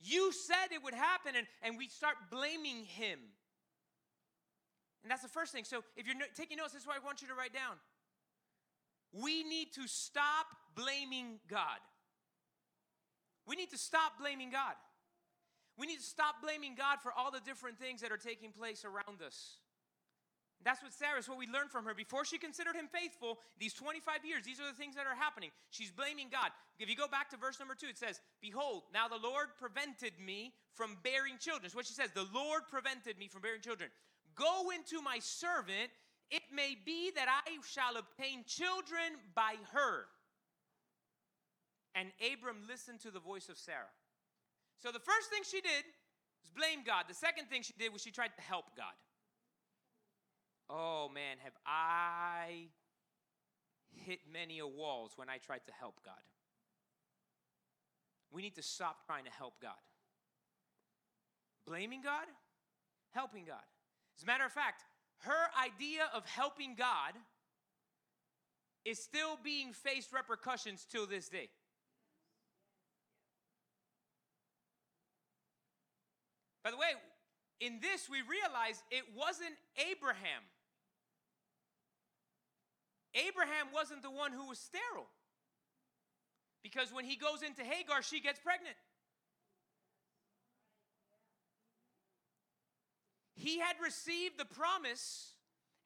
You 0.00 0.32
said 0.32 0.68
it 0.70 0.84
would 0.84 0.92
happen, 0.92 1.32
and, 1.34 1.46
and 1.62 1.78
we 1.78 1.88
start 1.88 2.16
blaming 2.30 2.84
Him. 2.84 3.18
And 5.02 5.10
that's 5.10 5.22
the 5.22 5.28
first 5.28 5.52
thing. 5.52 5.64
So 5.64 5.82
if 5.96 6.06
you're 6.06 6.16
taking 6.36 6.58
notes, 6.58 6.74
this 6.74 6.82
is 6.82 6.86
what 6.86 6.96
I 7.00 7.04
want 7.04 7.22
you 7.22 7.28
to 7.28 7.34
write 7.34 7.54
down. 7.54 7.76
We 9.12 9.42
need 9.44 9.72
to 9.76 9.86
stop 9.86 10.46
blaming 10.74 11.38
God. 11.48 11.80
We 13.46 13.56
need 13.56 13.70
to 13.70 13.78
stop 13.78 14.18
blaming 14.18 14.50
God. 14.50 14.74
We 15.76 15.86
need 15.86 15.98
to 15.98 16.06
stop 16.06 16.40
blaming 16.42 16.74
God 16.76 17.00
for 17.02 17.12
all 17.12 17.30
the 17.30 17.40
different 17.40 17.78
things 17.78 18.00
that 18.00 18.12
are 18.12 18.16
taking 18.16 18.52
place 18.52 18.84
around 18.84 19.22
us. 19.26 19.58
That's 20.64 20.82
what 20.82 20.94
Sarah's 20.94 21.28
what 21.28 21.36
we 21.36 21.46
learned 21.46 21.70
from 21.70 21.84
her. 21.84 21.92
Before 21.92 22.24
she 22.24 22.38
considered 22.38 22.74
him 22.74 22.88
faithful, 22.88 23.38
these 23.60 23.74
25 23.74 24.24
years, 24.24 24.44
these 24.44 24.60
are 24.60 24.66
the 24.66 24.78
things 24.78 24.96
that 24.96 25.06
are 25.06 25.14
happening. 25.14 25.50
She's 25.68 25.90
blaming 25.90 26.28
God. 26.32 26.50
If 26.78 26.88
you 26.88 26.96
go 26.96 27.06
back 27.06 27.28
to 27.30 27.36
verse 27.36 27.58
number 27.58 27.74
two, 27.74 27.88
it 27.88 27.98
says, 27.98 28.20
Behold, 28.40 28.84
now 28.92 29.06
the 29.06 29.20
Lord 29.20 29.48
prevented 29.60 30.12
me 30.24 30.54
from 30.72 30.96
bearing 31.04 31.36
children. 31.38 31.70
So 31.70 31.76
what 31.76 31.86
she 31.86 31.92
says, 31.92 32.10
the 32.14 32.26
Lord 32.32 32.62
prevented 32.70 33.18
me 33.18 33.28
from 33.28 33.42
bearing 33.42 33.60
children. 33.60 33.90
Go 34.34 34.70
into 34.70 35.02
my 35.02 35.18
servant, 35.20 35.92
it 36.30 36.42
may 36.52 36.76
be 36.84 37.12
that 37.14 37.28
I 37.28 37.58
shall 37.68 37.98
obtain 37.98 38.44
children 38.46 39.20
by 39.34 39.56
her. 39.72 40.06
And 41.94 42.08
Abram 42.20 42.66
listened 42.68 43.00
to 43.00 43.10
the 43.10 43.20
voice 43.20 43.48
of 43.48 43.58
Sarah. 43.58 43.92
So 44.82 44.90
the 44.90 44.98
first 44.98 45.30
thing 45.30 45.42
she 45.44 45.60
did 45.60 45.84
was 46.42 46.50
blame 46.54 46.80
God. 46.84 47.04
The 47.08 47.14
second 47.14 47.46
thing 47.46 47.62
she 47.62 47.72
did 47.78 47.92
was 47.92 48.02
she 48.02 48.10
tried 48.10 48.34
to 48.36 48.42
help 48.42 48.66
God. 48.76 48.94
Oh 50.68 51.08
man, 51.12 51.36
have 51.42 51.52
I 51.66 52.68
hit 53.92 54.20
many 54.32 54.58
a 54.58 54.66
walls 54.66 55.12
when 55.16 55.28
I 55.28 55.38
tried 55.38 55.64
to 55.66 55.72
help 55.72 56.00
God? 56.04 56.14
We 58.32 58.42
need 58.42 58.56
to 58.56 58.62
stop 58.62 59.06
trying 59.06 59.24
to 59.24 59.30
help 59.30 59.54
God. 59.62 59.72
Blaming 61.66 62.02
God, 62.02 62.26
helping 63.12 63.44
God. 63.44 63.62
As 64.18 64.24
a 64.24 64.26
matter 64.26 64.44
of 64.44 64.52
fact, 64.52 64.82
her 65.20 65.48
idea 65.64 66.08
of 66.12 66.26
helping 66.26 66.74
God 66.74 67.14
is 68.84 68.98
still 68.98 69.38
being 69.42 69.72
faced 69.72 70.12
repercussions 70.12 70.86
till 70.90 71.06
this 71.06 71.28
day. 71.28 71.48
By 76.64 76.70
the 76.70 76.78
way, 76.78 76.96
in 77.60 77.78
this 77.80 78.08
we 78.08 78.18
realize 78.22 78.82
it 78.90 79.04
wasn't 79.14 79.54
Abraham. 79.76 80.42
Abraham 83.14 83.68
wasn't 83.72 84.02
the 84.02 84.10
one 84.10 84.32
who 84.32 84.48
was 84.48 84.58
sterile. 84.58 85.06
Because 86.62 86.92
when 86.92 87.04
he 87.04 87.16
goes 87.16 87.42
into 87.42 87.62
Hagar, 87.62 88.02
she 88.02 88.20
gets 88.20 88.40
pregnant. 88.40 88.76
He 93.36 93.58
had 93.58 93.76
received 93.84 94.38
the 94.38 94.46
promise 94.46 95.34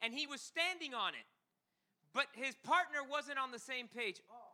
and 0.01 0.15
he 0.15 0.29
was 0.29 0.41
standing 0.41 0.95
on 0.95 1.15
it, 1.15 1.27
but 2.15 2.27
his 2.35 2.55
partner 2.63 3.01
wasn't 3.11 3.39
on 3.39 3.51
the 3.51 3.59
same 3.59 3.89
page. 3.89 4.21
Oh. 4.31 4.48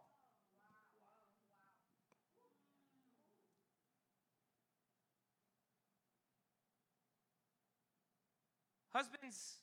Husbands, 8.95 9.59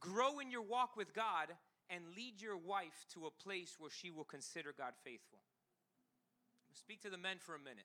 grow 0.00 0.38
in 0.38 0.50
your 0.50 0.62
walk 0.62 0.96
with 0.96 1.12
God 1.12 1.48
and 1.90 2.02
lead 2.16 2.40
your 2.40 2.56
wife 2.56 3.04
to 3.14 3.26
a 3.26 3.30
place 3.30 3.76
where 3.78 3.90
she 3.90 4.10
will 4.10 4.24
consider 4.24 4.72
God 4.76 4.92
faithful. 5.04 5.40
Speak 6.72 7.02
to 7.02 7.10
the 7.10 7.18
men 7.18 7.36
for 7.38 7.54
a 7.54 7.58
minute. 7.58 7.84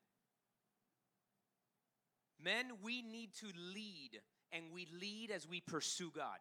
Men, 2.42 2.66
we 2.82 3.02
need 3.02 3.30
to 3.40 3.46
lead, 3.74 4.20
and 4.52 4.64
we 4.72 4.86
lead 4.98 5.30
as 5.30 5.48
we 5.48 5.60
pursue 5.60 6.10
God. 6.14 6.38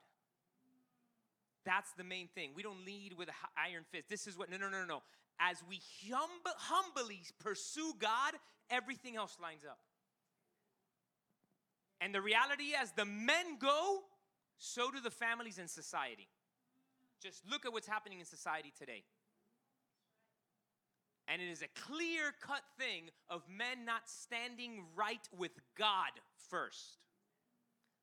That's 1.65 1.91
the 1.97 2.03
main 2.03 2.27
thing. 2.27 2.51
We 2.55 2.63
don't 2.63 2.85
lead 2.85 3.13
with 3.17 3.29
an 3.29 3.33
iron 3.57 3.83
fist. 3.91 4.07
This 4.09 4.27
is 4.27 4.37
what, 4.37 4.51
no, 4.51 4.57
no, 4.57 4.69
no, 4.69 4.85
no. 4.85 5.01
As 5.39 5.57
we 5.67 5.79
hum- 6.09 6.29
humbly 6.57 7.21
pursue 7.39 7.93
God, 7.99 8.33
everything 8.69 9.15
else 9.15 9.37
lines 9.41 9.65
up. 9.67 9.79
And 12.01 12.13
the 12.13 12.21
reality, 12.21 12.73
as 12.79 12.91
the 12.91 13.05
men 13.05 13.57
go, 13.59 14.01
so 14.57 14.91
do 14.91 14.99
the 14.99 15.11
families 15.11 15.57
in 15.57 15.67
society. 15.67 16.27
Just 17.21 17.43
look 17.49 17.65
at 17.65 17.73
what's 17.73 17.87
happening 17.87 18.19
in 18.19 18.25
society 18.25 18.71
today. 18.77 19.03
And 21.27 21.41
it 21.41 21.49
is 21.49 21.63
a 21.63 21.67
clear 21.81 22.33
cut 22.41 22.61
thing 22.77 23.09
of 23.29 23.41
men 23.49 23.85
not 23.85 24.07
standing 24.07 24.83
right 24.95 25.27
with 25.35 25.51
God 25.77 26.11
first. 26.49 26.99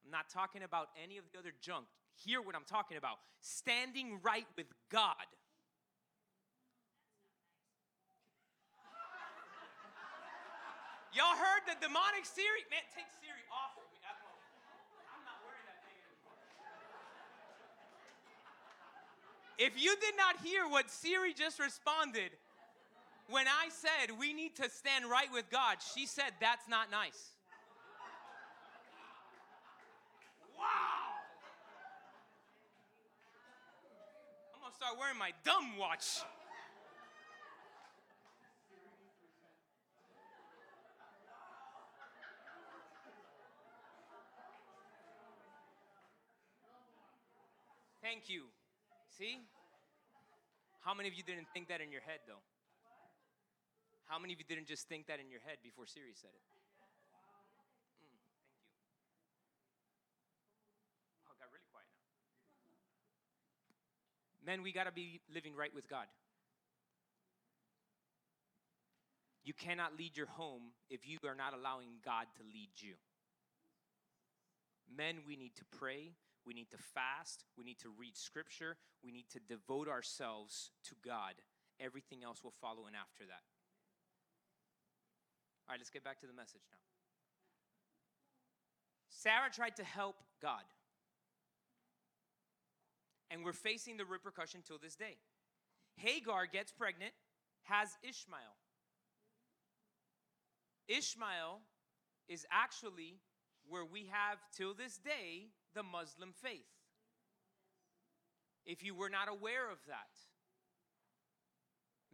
I'm 0.05 0.11
not 0.11 0.29
talking 0.29 0.63
about 0.63 0.89
any 1.03 1.19
of 1.19 1.25
the 1.33 1.39
other 1.39 1.53
junk. 1.61 1.87
Hear 2.25 2.43
what 2.43 2.57
I'm 2.57 2.65
talking 2.65 2.97
about. 2.97 3.19
Standing 3.41 4.19
right 4.23 4.47
with 4.57 4.67
God. 4.91 5.15
Y'all 11.13 11.37
heard 11.37 11.61
the 11.69 11.77
demonic 11.77 12.25
Siri? 12.25 12.65
Man, 12.73 12.81
take 12.97 13.05
Siri 13.21 13.45
off 13.53 13.77
of 13.77 13.85
me. 13.93 14.01
I 14.01 14.17
am 14.17 15.21
not 15.29 15.45
wearing 15.45 15.61
that 15.69 15.85
thing 15.85 16.01
anymore. 16.09 16.41
If 19.61 19.77
you 19.77 19.93
did 20.01 20.17
not 20.17 20.41
hear 20.41 20.65
what 20.65 20.89
Siri 20.89 21.37
just 21.37 21.61
responded 21.61 22.33
when 23.29 23.45
I 23.45 23.69
said 23.69 24.17
we 24.17 24.33
need 24.33 24.57
to 24.57 24.71
stand 24.73 25.05
right 25.05 25.29
with 25.33 25.51
God, 25.53 25.85
she 25.85 26.07
said 26.07 26.33
that's 26.41 26.65
not 26.65 26.91
nice. 26.91 27.37
Wow! 30.57 30.65
I'm 34.57 34.65
gonna 34.65 34.75
start 34.75 34.97
wearing 34.99 35.19
my 35.19 35.33
dumb 35.45 35.77
watch. 35.77 36.25
Thank 48.13 48.29
you. 48.29 48.45
See? 49.17 49.41
How 50.85 50.93
many 50.93 51.09
of 51.09 51.15
you 51.15 51.23
didn't 51.23 51.49
think 51.55 51.69
that 51.69 51.81
in 51.81 51.91
your 51.91 52.03
head, 52.03 52.21
though? 52.29 52.45
How 54.05 54.19
many 54.19 54.35
of 54.35 54.39
you 54.39 54.45
didn't 54.45 54.69
just 54.69 54.87
think 54.87 55.07
that 55.07 55.17
in 55.17 55.31
your 55.31 55.41
head 55.41 55.57
before 55.65 55.87
Siri 55.87 56.13
said 56.13 56.29
it? 56.29 56.45
Mm, 58.05 58.13
thank 58.13 58.13
you. 58.13 58.29
Oh, 61.25 61.33
got 61.41 61.49
really 61.57 61.65
quiet 61.73 61.89
now. 61.89 62.05
Men, 64.45 64.63
we 64.63 64.77
got 64.77 64.85
to 64.85 64.93
be 64.93 65.23
living 65.33 65.57
right 65.57 65.73
with 65.75 65.89
God. 65.89 66.05
You 69.43 69.55
cannot 69.55 69.97
lead 69.97 70.19
your 70.19 70.29
home 70.29 70.77
if 70.91 71.09
you 71.09 71.17
are 71.25 71.35
not 71.35 71.55
allowing 71.57 71.89
God 72.05 72.27
to 72.37 72.43
lead 72.45 72.77
you. 72.77 72.93
Men, 74.95 75.25
we 75.27 75.37
need 75.37 75.57
to 75.57 75.65
pray. 75.79 76.13
We 76.47 76.55
need 76.55 76.71
to 76.71 76.79
fast. 76.79 77.45
We 77.57 77.65
need 77.65 77.79
to 77.81 77.91
read 77.91 78.17
scripture. 78.17 78.77
We 79.05 79.13
need 79.13 79.27
to 79.31 79.41
devote 79.41 79.89
ourselves 79.89 80.71
to 80.85 80.95
God. 81.05 81.35
Everything 81.81 82.25
else 82.25 82.43
will 82.43 82.55
follow 82.61 82.87
in 82.87 82.95
after 82.95 83.25
that. 83.25 83.43
All 85.69 85.75
right, 85.75 85.81
let's 85.81 85.91
get 85.91 86.05
back 86.05 86.21
to 86.21 86.27
the 86.27 86.33
message 86.33 86.63
now. 86.71 86.79
Sarah 89.09 89.51
tried 89.53 89.77
to 89.77 89.85
help 89.85 90.17
God. 90.41 90.63
And 93.31 93.45
we're 93.45 93.53
facing 93.53 93.97
the 93.97 94.05
repercussion 94.05 94.61
till 94.67 94.79
this 94.79 94.97
day. 94.97 95.17
Hagar 95.97 96.47
gets 96.47 96.73
pregnant, 96.73 97.13
has 97.63 97.89
Ishmael. 98.03 98.57
Ishmael 100.89 101.61
is 102.29 102.45
actually 102.51 103.21
where 103.69 103.85
we 103.85 104.11
have 104.11 104.39
till 104.57 104.75
this 104.75 104.99
day 104.99 105.47
the 105.75 105.83
Muslim 105.83 106.33
faith. 106.43 106.67
If 108.65 108.83
you 108.85 108.95
were 108.95 109.11
not 109.11 109.29
aware 109.29 109.71
of 109.71 109.79
that, 109.87 110.11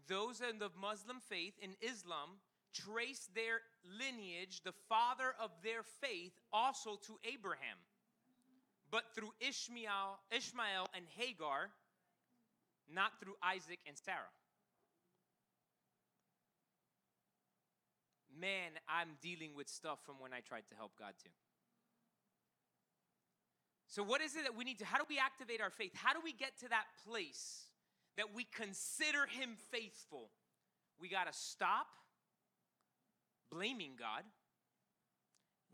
those 0.09 0.41
in 0.41 0.59
the 0.59 0.71
Muslim 0.81 1.19
faith 1.21 1.55
in 1.61 1.73
Islam 1.83 2.41
trace 2.73 3.29
their 3.35 3.61
lineage, 3.85 4.63
the 4.65 4.73
father 4.89 5.35
of 5.41 5.51
their 5.63 5.83
faith, 5.83 6.33
also 6.53 6.97
to 7.07 7.19
Abraham, 7.31 7.77
but 8.91 9.15
through 9.15 9.33
Ishmael, 9.41 10.19
Ishmael 10.31 10.89
and 10.95 11.05
Hagar, 11.17 11.71
not 12.93 13.21
through 13.21 13.35
Isaac 13.43 13.81
and 13.87 13.97
Sarah. 13.99 14.33
Man, 18.41 18.73
I'm 18.89 19.09
dealing 19.21 19.51
with 19.55 19.69
stuff 19.69 19.99
from 20.07 20.15
when 20.21 20.33
I 20.33 20.41
tried 20.41 20.69
to 20.71 20.77
help 20.77 20.93
God 20.99 21.13
too. 21.23 21.31
So, 23.89 24.03
what 24.03 24.21
is 24.21 24.37
it 24.37 24.45
that 24.45 24.55
we 24.55 24.65
need 24.65 24.79
to? 24.81 24.85
How 24.85 24.99
do 24.99 25.05
we 25.09 25.19
activate 25.19 25.61
our 25.61 25.71
faith? 25.71 25.93
How 25.95 26.13
do 26.13 26.21
we 26.23 26.33
get 26.33 26.59
to 26.61 26.69
that 26.69 26.85
place 27.07 27.65
that 28.17 28.35
we 28.35 28.45
consider 28.45 29.27
Him 29.27 29.57
faithful? 29.71 30.31
We 31.01 31.09
got 31.09 31.27
to 31.27 31.33
stop 31.33 31.87
blaming 33.51 33.93
God. 33.99 34.25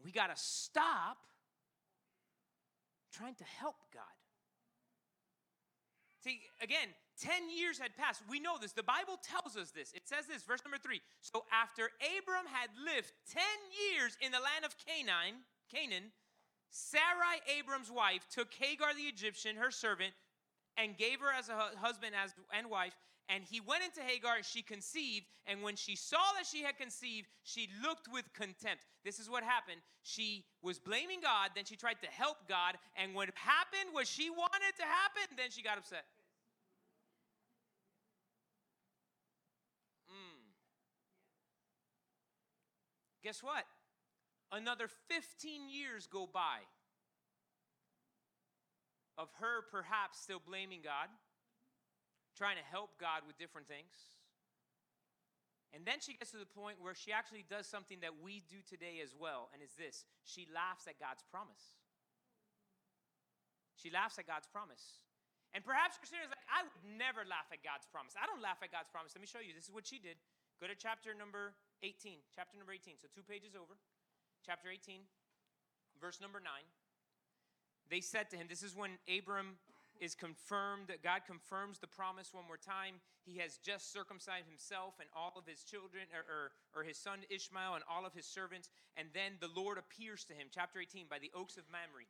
We 0.04 0.12
got 0.12 0.28
to 0.28 0.40
stop 0.40 1.18
trying 3.12 3.34
to 3.36 3.44
help 3.44 3.76
God. 3.92 4.02
See, 6.22 6.40
again, 6.62 6.88
10 7.20 7.50
years 7.50 7.78
had 7.78 7.96
passed. 7.96 8.22
We 8.30 8.40
know 8.40 8.56
this. 8.60 8.72
The 8.72 8.82
Bible 8.82 9.18
tells 9.22 9.56
us 9.56 9.70
this. 9.70 9.92
It 9.92 10.08
says 10.08 10.26
this, 10.26 10.42
verse 10.42 10.60
number 10.64 10.78
3. 10.78 11.00
So 11.20 11.44
after 11.52 11.90
Abram 12.00 12.46
had 12.46 12.70
lived 12.78 13.12
10 13.30 13.42
years 13.90 14.16
in 14.20 14.32
the 14.32 14.38
land 14.38 14.64
of 14.64 14.74
Canaan, 14.78 15.42
Canaan, 15.70 16.12
Sarai, 16.74 17.38
Abram's 17.56 17.88
wife, 17.88 18.26
took 18.28 18.52
Hagar 18.52 18.94
the 18.94 19.06
Egyptian, 19.06 19.54
her 19.54 19.70
servant, 19.70 20.12
and 20.76 20.96
gave 20.96 21.20
her 21.20 21.30
as 21.30 21.48
a 21.48 21.78
husband 21.78 22.14
as, 22.20 22.34
and 22.52 22.68
wife. 22.68 22.94
And 23.28 23.44
he 23.44 23.60
went 23.60 23.84
into 23.84 24.00
Hagar, 24.00 24.34
and 24.34 24.44
she 24.44 24.60
conceived. 24.60 25.26
And 25.46 25.62
when 25.62 25.76
she 25.76 25.94
saw 25.94 26.18
that 26.36 26.46
she 26.50 26.64
had 26.64 26.76
conceived, 26.76 27.28
she 27.44 27.68
looked 27.80 28.08
with 28.12 28.24
contempt. 28.34 28.86
This 29.04 29.20
is 29.20 29.30
what 29.30 29.44
happened. 29.44 29.80
She 30.02 30.46
was 30.62 30.80
blaming 30.80 31.20
God, 31.22 31.50
then 31.54 31.64
she 31.64 31.76
tried 31.76 32.02
to 32.02 32.08
help 32.08 32.38
God. 32.48 32.74
And 32.96 33.14
what 33.14 33.28
happened 33.36 33.94
was 33.94 34.08
she 34.08 34.28
wanted 34.28 34.74
to 34.76 34.82
happen, 34.82 35.36
then 35.36 35.50
she 35.50 35.62
got 35.62 35.78
upset. 35.78 36.04
Mm. 40.10 40.42
Guess 43.22 43.44
what? 43.44 43.64
Another 44.54 44.86
15 45.10 45.66
years 45.66 46.06
go 46.06 46.30
by 46.30 46.62
of 49.18 49.26
her 49.42 49.66
perhaps 49.66 50.22
still 50.22 50.38
blaming 50.38 50.78
God, 50.78 51.10
trying 52.38 52.54
to 52.54 52.66
help 52.70 52.94
God 53.02 53.26
with 53.26 53.34
different 53.34 53.66
things. 53.66 53.90
And 55.74 55.82
then 55.82 55.98
she 55.98 56.14
gets 56.14 56.30
to 56.30 56.38
the 56.38 56.46
point 56.46 56.78
where 56.78 56.94
she 56.94 57.10
actually 57.10 57.42
does 57.50 57.66
something 57.66 57.98
that 58.06 58.22
we 58.22 58.46
do 58.46 58.62
today 58.62 59.02
as 59.02 59.10
well, 59.10 59.50
and 59.50 59.58
is 59.58 59.74
this 59.74 60.06
she 60.22 60.46
laughs 60.54 60.86
at 60.86 61.02
God's 61.02 61.26
promise. 61.34 61.74
She 63.74 63.90
laughs 63.90 64.22
at 64.22 64.30
God's 64.30 64.46
promise. 64.46 65.02
And 65.50 65.66
perhaps 65.66 65.98
Christina 65.98 66.26
is 66.26 66.30
like, 66.30 66.46
I 66.46 66.62
would 66.62 66.78
never 66.94 67.26
laugh 67.26 67.50
at 67.50 67.62
God's 67.66 67.90
promise. 67.90 68.14
I 68.14 68.26
don't 68.26 68.42
laugh 68.42 68.62
at 68.62 68.70
God's 68.70 68.90
promise. 68.90 69.14
Let 69.18 69.22
me 69.22 69.30
show 69.30 69.42
you. 69.42 69.50
This 69.50 69.66
is 69.66 69.74
what 69.74 69.86
she 69.86 69.98
did. 69.98 70.18
Go 70.62 70.70
to 70.70 70.78
chapter 70.78 71.10
number 71.14 71.54
18. 71.82 72.22
Chapter 72.34 72.54
number 72.58 72.74
18. 72.74 73.02
So 73.02 73.10
two 73.10 73.22
pages 73.26 73.58
over 73.58 73.78
chapter 74.44 74.68
18, 74.68 75.00
verse 76.00 76.20
number 76.20 76.40
9. 76.40 76.50
They 77.90 78.00
said 78.00 78.30
to 78.30 78.36
him, 78.36 78.46
This 78.48 78.62
is 78.62 78.76
when 78.76 78.98
Abram 79.08 79.56
is 80.00 80.14
confirmed, 80.14 80.90
God 81.02 81.22
confirms 81.26 81.78
the 81.78 81.86
promise 81.86 82.34
one 82.34 82.44
more 82.46 82.58
time. 82.58 83.00
He 83.24 83.38
has 83.38 83.56
just 83.58 83.92
circumcised 83.92 84.46
himself 84.46 84.94
and 85.00 85.08
all 85.16 85.32
of 85.36 85.46
his 85.46 85.62
children, 85.64 86.04
or, 86.12 86.24
or, 86.28 86.44
or, 86.74 86.82
his 86.84 86.98
son 86.98 87.20
Ishmael 87.30 87.74
and 87.74 87.84
all 87.88 88.04
of 88.04 88.12
his 88.12 88.26
servants. 88.26 88.68
And 88.96 89.08
then 89.14 89.38
the 89.40 89.48
Lord 89.54 89.78
appears 89.78 90.24
to 90.24 90.34
him, 90.34 90.48
chapter 90.52 90.80
18, 90.80 91.06
by 91.08 91.18
the 91.18 91.30
oaks 91.34 91.56
of 91.56 91.64
Mamre. 91.70 92.04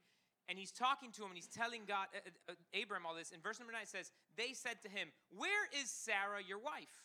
And 0.48 0.58
he's 0.58 0.72
talking 0.72 1.12
to 1.12 1.22
him 1.22 1.28
and 1.28 1.36
he's 1.36 1.46
telling 1.46 1.82
God, 1.86 2.08
uh, 2.14 2.20
uh, 2.48 2.52
uh 2.52 2.82
Abram 2.82 3.06
all 3.06 3.14
this. 3.14 3.30
In 3.30 3.40
verse 3.40 3.58
number 3.58 3.72
9 3.72 3.86
says, 3.86 4.10
They 4.36 4.52
said 4.52 4.82
to 4.82 4.88
him, 4.88 5.08
Where 5.36 5.68
is 5.80 5.88
Sarah, 5.88 6.42
your 6.46 6.58
wife? 6.58 7.04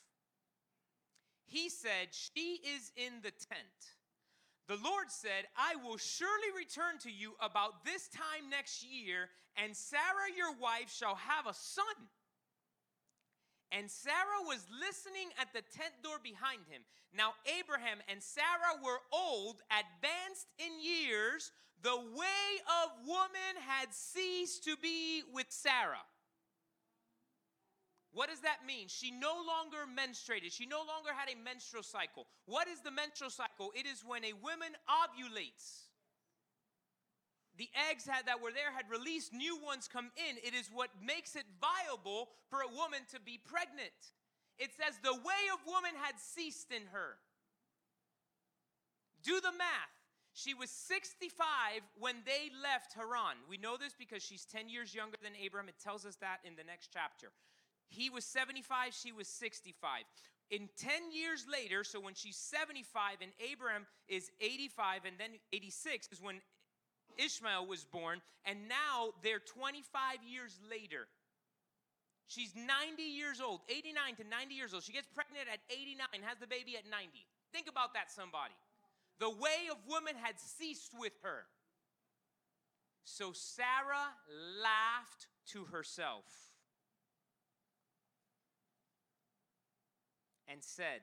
He 1.45 1.69
said, 1.69 2.11
She 2.11 2.59
is 2.63 2.91
in 2.95 3.21
the 3.21 3.31
tent. 3.31 3.98
The 4.69 4.77
Lord 4.85 5.09
said, 5.09 5.49
I 5.57 5.81
will 5.81 5.97
surely 5.97 6.53
return 6.55 6.99
to 7.01 7.09
you 7.09 7.33
about 7.41 7.83
this 7.83 8.07
time 8.07 8.51
next 8.51 8.85
year, 8.85 9.29
and 9.57 9.75
Sarah 9.75 10.29
your 10.37 10.53
wife 10.61 10.93
shall 10.93 11.15
have 11.15 11.47
a 11.47 11.55
son. 11.57 12.05
And 13.71 13.89
Sarah 13.89 14.45
was 14.45 14.67
listening 14.69 15.33
at 15.41 15.51
the 15.53 15.65
tent 15.73 15.93
door 16.03 16.21
behind 16.21 16.69
him. 16.69 16.85
Now, 17.17 17.33
Abraham 17.49 17.97
and 18.07 18.21
Sarah 18.21 18.77
were 18.83 19.01
old, 19.11 19.57
advanced 19.73 20.45
in 20.59 20.77
years. 20.77 21.51
The 21.81 21.97
way 21.97 22.49
of 22.85 23.07
woman 23.07 23.57
had 23.65 23.91
ceased 23.91 24.65
to 24.65 24.77
be 24.77 25.23
with 25.33 25.47
Sarah. 25.49 26.05
What 28.11 28.29
does 28.29 28.41
that 28.41 28.65
mean? 28.65 28.87
She 28.87 29.11
no 29.11 29.37
longer 29.45 29.85
menstruated. 29.85 30.51
She 30.51 30.65
no 30.65 30.79
longer 30.79 31.13
had 31.13 31.29
a 31.29 31.37
menstrual 31.37 31.83
cycle. 31.83 32.25
What 32.45 32.67
is 32.67 32.81
the 32.81 32.91
menstrual 32.91 33.29
cycle? 33.29 33.71
It 33.75 33.85
is 33.85 34.01
when 34.05 34.25
a 34.25 34.33
woman 34.33 34.73
ovulates. 34.89 35.89
The 37.57 37.69
eggs 37.91 38.07
had, 38.07 38.25
that 38.25 38.41
were 38.41 38.55
there 38.55 38.71
had 38.71 38.89
released, 38.89 39.33
new 39.33 39.59
ones 39.61 39.87
come 39.91 40.09
in. 40.15 40.37
It 40.41 40.55
is 40.55 40.71
what 40.73 40.89
makes 41.03 41.35
it 41.35 41.45
viable 41.59 42.29
for 42.49 42.61
a 42.61 42.71
woman 42.71 43.05
to 43.13 43.19
be 43.19 43.37
pregnant. 43.37 43.93
It 44.57 44.71
says 44.73 44.97
the 45.03 45.13
way 45.13 45.43
of 45.53 45.59
woman 45.67 45.91
had 46.01 46.15
ceased 46.17 46.71
in 46.71 46.87
her. 46.91 47.19
Do 49.21 49.39
the 49.39 49.51
math. 49.51 49.99
She 50.33 50.53
was 50.53 50.69
65 50.71 51.83
when 51.99 52.23
they 52.25 52.49
left 52.63 52.93
Haran. 52.93 53.43
We 53.49 53.57
know 53.57 53.75
this 53.75 53.93
because 53.93 54.23
she's 54.23 54.45
10 54.45 54.69
years 54.69 54.95
younger 54.95 55.17
than 55.21 55.33
Abraham. 55.35 55.67
It 55.67 55.83
tells 55.83 56.05
us 56.05 56.15
that 56.23 56.39
in 56.45 56.55
the 56.55 56.63
next 56.63 56.91
chapter. 56.93 57.31
He 57.89 58.09
was 58.09 58.23
75, 58.25 58.93
she 58.93 59.11
was 59.11 59.27
65. 59.27 60.03
In 60.51 60.69
10 60.77 61.11
years 61.11 61.45
later, 61.51 61.83
so 61.83 61.99
when 61.99 62.13
she's 62.15 62.37
75 62.37 63.17
and 63.21 63.31
Abraham 63.51 63.85
is 64.07 64.31
85 64.41 65.05
and 65.05 65.15
then 65.19 65.31
86 65.53 66.07
is 66.11 66.21
when 66.21 66.41
Ishmael 67.17 67.67
was 67.67 67.83
born, 67.83 68.21
and 68.45 68.69
now 68.69 69.13
they're 69.21 69.39
25 69.39 70.23
years 70.23 70.57
later. 70.69 71.07
She's 72.27 72.53
90 72.55 73.03
years 73.03 73.41
old, 73.41 73.61
89 73.67 74.15
to 74.17 74.23
90 74.23 74.55
years 74.55 74.73
old. 74.73 74.83
She 74.83 74.93
gets 74.93 75.07
pregnant 75.07 75.49
at 75.51 75.59
89, 75.69 76.07
has 76.23 76.37
the 76.39 76.47
baby 76.47 76.77
at 76.77 76.89
90. 76.89 77.25
Think 77.51 77.67
about 77.67 77.93
that, 77.93 78.11
somebody. 78.11 78.53
The 79.19 79.29
way 79.29 79.67
of 79.69 79.77
woman 79.89 80.13
had 80.15 80.39
ceased 80.39 80.93
with 80.97 81.13
her. 81.23 81.45
So 83.03 83.33
Sarah 83.33 84.13
laughed 84.61 85.27
to 85.47 85.65
herself. 85.65 86.23
And 90.49 90.63
said, 90.63 91.01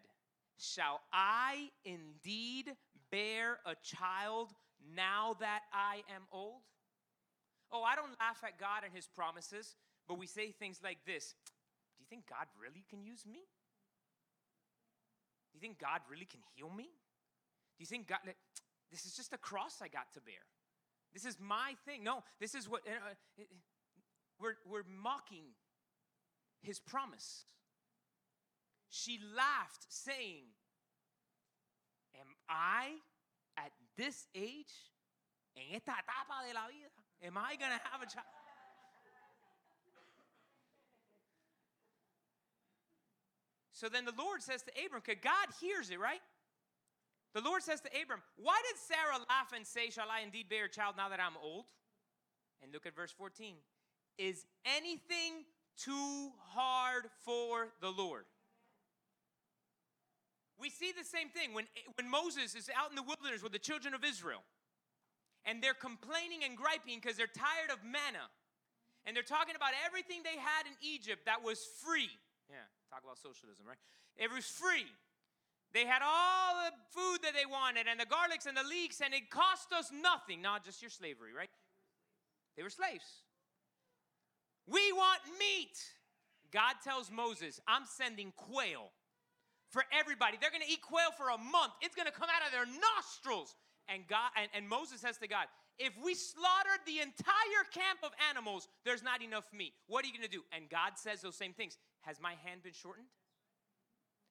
Shall 0.59 1.00
I 1.12 1.68
indeed 1.85 2.72
bear 3.11 3.59
a 3.66 3.74
child 3.82 4.52
now 4.94 5.37
that 5.40 5.61
I 5.72 6.02
am 6.14 6.22
old? 6.32 6.62
Oh, 7.70 7.82
I 7.82 7.94
don't 7.94 8.18
laugh 8.20 8.42
at 8.44 8.59
God 8.59 8.82
and 8.85 8.94
his 8.94 9.06
promises, 9.06 9.76
but 10.09 10.18
we 10.18 10.26
say 10.26 10.50
things 10.52 10.80
like 10.82 10.98
this 11.06 11.35
Do 11.96 12.02
you 12.02 12.06
think 12.09 12.26
God 12.28 12.46
really 12.61 12.85
can 12.88 13.02
use 13.02 13.26
me? 13.26 13.40
Do 15.52 15.54
you 15.54 15.61
think 15.61 15.78
God 15.78 16.00
really 16.11 16.26
can 16.26 16.40
heal 16.54 16.70
me? 16.70 16.85
Do 16.85 17.80
you 17.80 17.87
think 17.87 18.09
God, 18.09 18.18
this 18.90 19.04
is 19.04 19.14
just 19.14 19.32
a 19.32 19.38
cross 19.38 19.80
I 19.82 19.88
got 19.88 20.12
to 20.14 20.20
bear? 20.20 20.44
This 21.12 21.24
is 21.24 21.38
my 21.40 21.74
thing. 21.87 22.04
No, 22.04 22.22
this 22.40 22.54
is 22.54 22.68
what, 22.68 22.82
uh, 22.87 23.42
we're, 24.38 24.56
we're 24.68 24.85
mocking 25.02 25.44
his 26.62 26.78
promise. 26.78 27.46
She 28.88 29.20
laughed, 29.37 29.87
saying, 29.88 30.44
Am 32.20 32.29
I 32.49 32.96
at 33.59 33.72
this 33.96 34.27
age, 34.35 34.72
en 35.57 35.77
esta 35.77 35.92
etapa 35.92 36.46
de 36.46 36.55
la 36.55 36.66
vida, 36.68 36.88
am 37.22 37.37
I 37.37 37.57
going 37.57 37.72
to 37.72 37.81
have 37.90 38.03
a 38.03 38.07
child? 38.07 38.27
So 43.72 43.90
then 43.90 44.07
the 44.07 44.14
Lord 44.16 44.42
says 44.42 44.62
to 44.62 44.70
Abram, 44.87 45.03
because 45.05 45.20
God 45.22 45.53
hears 45.61 45.90
it, 45.90 46.01
right? 46.01 46.22
The 47.35 47.42
Lord 47.42 47.62
says 47.62 47.83
to 47.83 47.88
Abram, 47.88 48.22
Why 48.37 48.59
did 48.66 48.81
Sarah 48.81 49.18
laugh 49.29 49.53
and 49.55 49.66
say, 49.66 49.90
Shall 49.90 50.09
I 50.11 50.20
indeed 50.20 50.49
bear 50.49 50.64
a 50.64 50.70
child 50.70 50.94
now 50.96 51.11
that 51.11 51.20
I'm 51.20 51.37
old? 51.42 51.66
And 52.62 52.72
look 52.72 52.87
at 52.87 52.96
verse 52.96 53.12
14. 53.12 53.57
Is 54.16 54.46
anything 54.64 55.44
too 55.77 56.33
hard 56.55 57.05
for 57.22 57.68
the 57.83 57.90
Lord? 57.90 58.25
We 60.59 60.71
see 60.71 60.92
the 60.97 61.05
same 61.05 61.29
thing 61.29 61.53
when, 61.53 61.66
when 61.97 62.09
Moses 62.09 62.55
is 62.55 62.71
out 62.73 62.90
in 62.90 62.97
the 62.97 63.05
wilderness 63.05 63.42
with 63.42 63.53
the 63.53 63.61
children 63.61 63.92
of 63.92 64.05
Israel 64.05 64.40
and 65.45 65.62
they're 65.62 65.77
complaining 65.77 66.42
and 66.45 66.57
griping 66.57 66.99
because 66.99 67.16
they're 67.16 67.31
tired 67.31 67.71
of 67.71 67.85
manna 67.85 68.27
and 69.05 69.14
they're 69.14 69.27
talking 69.27 69.55
about 69.55 69.77
everything 69.85 70.25
they 70.25 70.40
had 70.40 70.66
in 70.66 70.75
Egypt 70.83 71.27
that 71.27 71.45
was 71.45 71.62
free. 71.85 72.11
Yeah, 72.51 72.66
talk 72.90 73.05
about 73.05 73.19
socialism, 73.19 73.64
right? 73.69 73.79
It 74.16 74.33
was 74.33 74.45
free. 74.45 74.88
They 75.73 75.87
had 75.87 76.03
all 76.03 76.57
the 76.64 76.73
food 76.90 77.23
that 77.23 77.35
they 77.35 77.47
wanted 77.47 77.87
and 77.87 78.01
the 78.01 78.07
garlics 78.07 78.47
and 78.47 78.57
the 78.57 78.64
leeks, 78.64 79.01
and 79.01 79.12
it 79.12 79.31
cost 79.31 79.73
us 79.73 79.90
nothing. 79.92 80.40
Not 80.42 80.64
just 80.64 80.81
your 80.81 80.90
slavery, 80.90 81.33
right? 81.37 81.51
They 82.57 82.62
were 82.62 82.71
slaves. 82.71 83.05
We 84.66 84.92
want 84.92 85.21
meat. 85.38 85.77
God 86.51 86.75
tells 86.83 87.11
Moses, 87.11 87.61
I'm 87.69 87.85
sending 87.85 88.33
quail 88.37 88.90
for 89.76 89.84
everybody. 89.92 90.40
They're 90.40 90.48
going 90.48 90.64
to 90.64 90.72
eat 90.72 90.80
quail 90.80 91.12
for 91.12 91.28
a 91.28 91.36
month. 91.36 91.76
It's 91.84 91.92
going 91.92 92.08
to 92.08 92.16
come 92.16 92.32
out 92.32 92.40
of 92.40 92.48
their 92.48 92.64
nostrils. 92.64 93.52
And 93.92 94.08
God 94.08 94.32
and, 94.32 94.48
and 94.56 94.64
Moses 94.64 95.04
says 95.04 95.20
to 95.20 95.28
God, 95.28 95.52
if 95.76 95.92
we 96.00 96.16
slaughtered 96.16 96.80
the 96.88 97.04
entire 97.04 97.64
camp 97.76 98.00
of 98.00 98.16
animals, 98.32 98.72
there's 98.88 99.04
not 99.04 99.20
enough 99.20 99.44
meat. 99.52 99.76
What 99.86 100.02
are 100.02 100.08
you 100.08 100.16
going 100.16 100.24
to 100.24 100.32
do? 100.32 100.40
And 100.56 100.72
God 100.72 100.96
says 100.96 101.20
those 101.20 101.36
same 101.36 101.52
things. 101.52 101.76
Has 102.08 102.16
my 102.24 102.32
hand 102.40 102.64
been 102.64 102.72
shortened? 102.72 103.12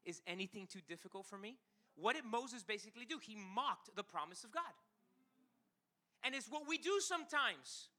Is 0.04 0.20
anything 0.26 0.66
too 0.66 0.82
difficult 0.90 1.28
for 1.30 1.38
me? 1.38 1.62
What 1.94 2.16
did 2.16 2.26
Moses 2.26 2.64
basically 2.64 3.06
do? 3.06 3.22
He 3.22 3.38
mocked 3.38 3.96
the 3.96 4.04
promise 4.04 4.44
of 4.44 4.52
God. 4.52 4.74
And 6.26 6.34
it's 6.34 6.50
what 6.50 6.68
we 6.68 6.80
do 6.80 6.98
sometimes. 7.00 7.94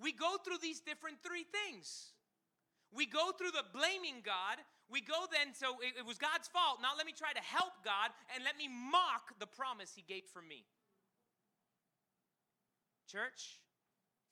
We 0.00 0.12
go 0.12 0.36
through 0.44 0.62
these 0.62 0.78
different 0.78 1.18
three 1.26 1.44
things. 1.44 2.14
We 2.92 3.08
go 3.08 3.32
through 3.32 3.56
the 3.56 3.64
blaming 3.72 4.20
God, 4.20 4.60
we 4.92 5.00
go 5.00 5.24
then, 5.32 5.56
so 5.56 5.80
it, 5.80 5.96
it 5.96 6.06
was 6.06 6.20
God's 6.20 6.46
fault. 6.52 6.84
Now 6.84 6.92
let 6.92 7.08
me 7.08 7.16
try 7.16 7.32
to 7.32 7.40
help 7.40 7.80
God 7.80 8.12
and 8.36 8.44
let 8.44 8.60
me 8.60 8.68
mock 8.68 9.32
the 9.40 9.48
promise 9.48 9.96
He 9.96 10.04
gave 10.04 10.28
for 10.28 10.44
me. 10.44 10.68
Church, 13.08 13.60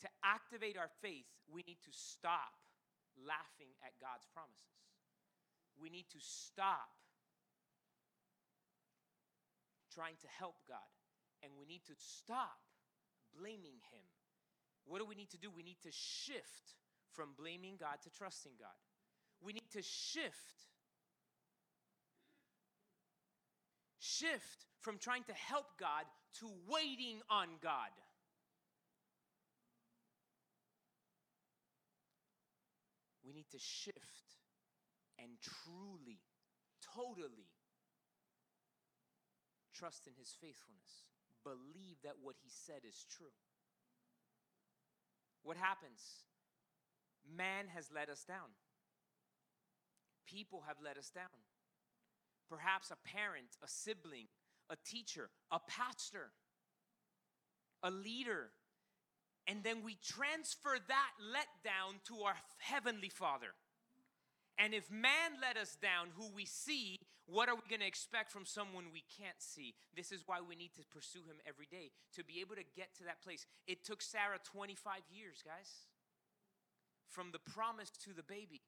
to 0.05 0.09
activate 0.25 0.77
our 0.77 0.93
faith, 1.01 1.29
we 1.49 1.65
need 1.65 1.81
to 1.85 1.93
stop 1.93 2.53
laughing 3.17 3.73
at 3.85 3.97
God's 4.01 4.29
promises. 4.33 4.81
We 5.81 5.89
need 5.89 6.09
to 6.13 6.21
stop 6.21 6.93
trying 9.93 10.17
to 10.21 10.29
help 10.39 10.57
God. 10.69 10.93
And 11.43 11.53
we 11.59 11.65
need 11.65 11.85
to 11.89 11.97
stop 11.97 12.61
blaming 13.33 13.81
Him. 13.93 14.07
What 14.85 15.01
do 15.01 15.07
we 15.07 15.15
need 15.15 15.31
to 15.31 15.41
do? 15.41 15.49
We 15.51 15.63
need 15.63 15.81
to 15.83 15.93
shift 15.93 16.77
from 17.13 17.31
blaming 17.39 17.77
God 17.79 17.99
to 18.03 18.11
trusting 18.11 18.53
God 18.59 18.77
we 19.43 19.53
need 19.53 19.71
to 19.73 19.83
shift. 19.83 20.35
Shift 23.99 24.67
from 24.81 24.99
trying 24.99 25.25
to 25.25 25.33
help 25.33 25.67
God 25.79 26.05
to 26.41 26.51
waiting 26.69 27.21
on 27.31 27.49
God. 27.63 27.91
We 33.25 33.33
need 33.33 33.51
to 33.53 33.59
shift 33.59 33.99
and 35.19 35.29
truly, 35.43 36.21
totally 36.95 37.49
trust 39.75 40.07
in 40.07 40.15
His 40.19 40.35
faithfulness. 40.41 41.09
Believe 41.45 41.97
that 42.05 42.15
what 42.23 42.37
He 42.43 42.51
said 42.51 42.83
is 42.87 43.07
true. 43.17 43.33
What 45.43 45.57
happens? 45.57 46.25
Man 47.25 47.67
has 47.75 47.91
let 47.95 48.09
us 48.09 48.25
down 48.25 48.51
people 50.31 50.63
have 50.67 50.77
let 50.83 50.97
us 50.97 51.11
down. 51.11 51.25
Perhaps 52.49 52.91
a 52.91 53.09
parent, 53.09 53.57
a 53.63 53.69
sibling, 53.69 54.27
a 54.69 54.77
teacher, 54.85 55.31
a 55.51 55.61
pastor, 55.61 56.31
a 57.83 57.91
leader. 57.91 58.51
And 59.47 59.65
then 59.65 59.83
we 59.85 59.97
transfer 60.03 60.77
that 60.89 61.11
letdown 61.19 62.03
to 62.07 62.23
our 62.23 62.35
Heavenly 62.59 63.09
Father. 63.09 63.55
And 64.59 64.75
if 64.75 64.91
man 64.91 65.41
let 65.41 65.57
us 65.57 65.77
down, 65.81 66.09
who 66.17 66.29
we 66.35 66.45
see, 66.45 66.97
what 67.27 67.49
are 67.49 67.55
we 67.55 67.63
going 67.69 67.81
to 67.81 67.87
expect 67.87 68.31
from 68.31 68.45
someone 68.45 68.87
we 68.93 69.05
can't 69.17 69.39
see? 69.41 69.75
This 69.97 70.13
is 70.13 70.25
why 70.27 70.39
we 70.47 70.55
need 70.55 70.75
to 70.75 70.83
pursue 70.93 71.21
him 71.21 71.39
every 71.47 71.67
day 71.71 71.91
to 72.15 72.25
be 72.25 72.41
able 72.41 72.57
to 72.57 72.65
get 72.77 72.95
to 72.99 73.05
that 73.05 73.23
place. 73.23 73.47
It 73.67 73.85
took 73.85 74.03
Sarah 74.03 74.39
25 74.45 75.01
years, 75.11 75.43
guys, 75.43 75.71
from 77.11 77.33
the 77.33 77.39
promise 77.39 77.91
to 78.05 78.15
the 78.15 78.23
baby. 78.23 78.61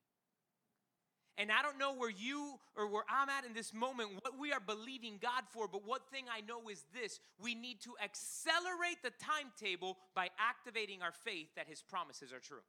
And 1.38 1.50
I 1.50 1.62
don't 1.62 1.78
know 1.78 1.94
where 1.96 2.12
you 2.12 2.60
or 2.76 2.86
where 2.86 3.08
I'm 3.08 3.30
at 3.30 3.46
in 3.46 3.54
this 3.54 3.72
moment, 3.72 4.20
what 4.20 4.38
we 4.38 4.52
are 4.52 4.60
believing 4.60 5.16
God 5.16 5.48
for, 5.48 5.66
but 5.66 5.80
one 5.86 6.04
thing 6.12 6.28
I 6.28 6.44
know 6.44 6.68
is 6.68 6.84
this 6.92 7.20
we 7.40 7.54
need 7.54 7.80
to 7.88 7.96
accelerate 8.04 9.00
the 9.02 9.12
timetable 9.16 9.96
by 10.14 10.28
activating 10.36 11.00
our 11.00 11.12
faith 11.12 11.48
that 11.56 11.66
His 11.68 11.80
promises 11.80 12.32
are 12.32 12.40
true. 12.40 12.60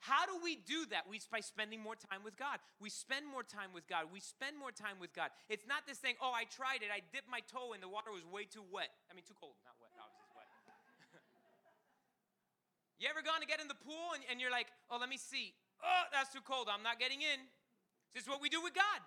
How 0.00 0.24
do 0.24 0.36
we 0.40 0.56
do 0.56 0.84
that? 0.92 1.04
We 1.08 1.20
by 1.32 1.40
spending 1.40 1.80
more 1.80 1.96
time 1.96 2.24
with 2.24 2.36
God. 2.36 2.56
We 2.80 2.88
spend 2.88 3.28
more 3.28 3.44
time 3.44 3.72
with 3.72 3.84
God. 3.88 4.08
We 4.12 4.20
spend 4.20 4.56
more 4.56 4.72
time 4.72 4.96
with 5.00 5.12
God. 5.12 5.28
It's 5.48 5.68
not 5.68 5.84
this 5.84 6.00
thing, 6.00 6.16
oh, 6.20 6.32
I 6.32 6.44
tried 6.48 6.80
it. 6.80 6.88
I 6.92 7.04
dipped 7.12 7.28
my 7.28 7.44
toe 7.48 7.72
and 7.72 7.80
the 7.84 7.88
water 7.88 8.12
was 8.12 8.24
way 8.24 8.48
too 8.48 8.64
wet. 8.68 8.88
I 9.08 9.16
mean, 9.16 9.24
too 9.28 9.36
cold, 9.36 9.60
not 9.64 9.76
wet. 9.76 9.92
Obviously, 9.96 10.24
it's 10.24 10.32
wet. 10.32 10.48
You 13.00 13.08
ever 13.08 13.24
gone 13.24 13.40
to 13.40 13.48
get 13.48 13.58
in 13.58 13.66
the 13.66 13.80
pool 13.80 14.14
and, 14.14 14.22
and 14.30 14.38
you're 14.38 14.52
like, 14.52 14.68
oh, 14.92 15.00
let 15.00 15.08
me 15.08 15.16
see 15.16 15.56
oh, 15.84 16.04
that's 16.12 16.32
too 16.32 16.44
cold. 16.44 16.68
I'm 16.68 16.84
not 16.84 17.00
getting 17.00 17.20
in. 17.20 17.40
This 18.12 18.24
is 18.24 18.28
what 18.28 18.42
we 18.42 18.48
do 18.48 18.60
with 18.60 18.74
God. 18.74 19.00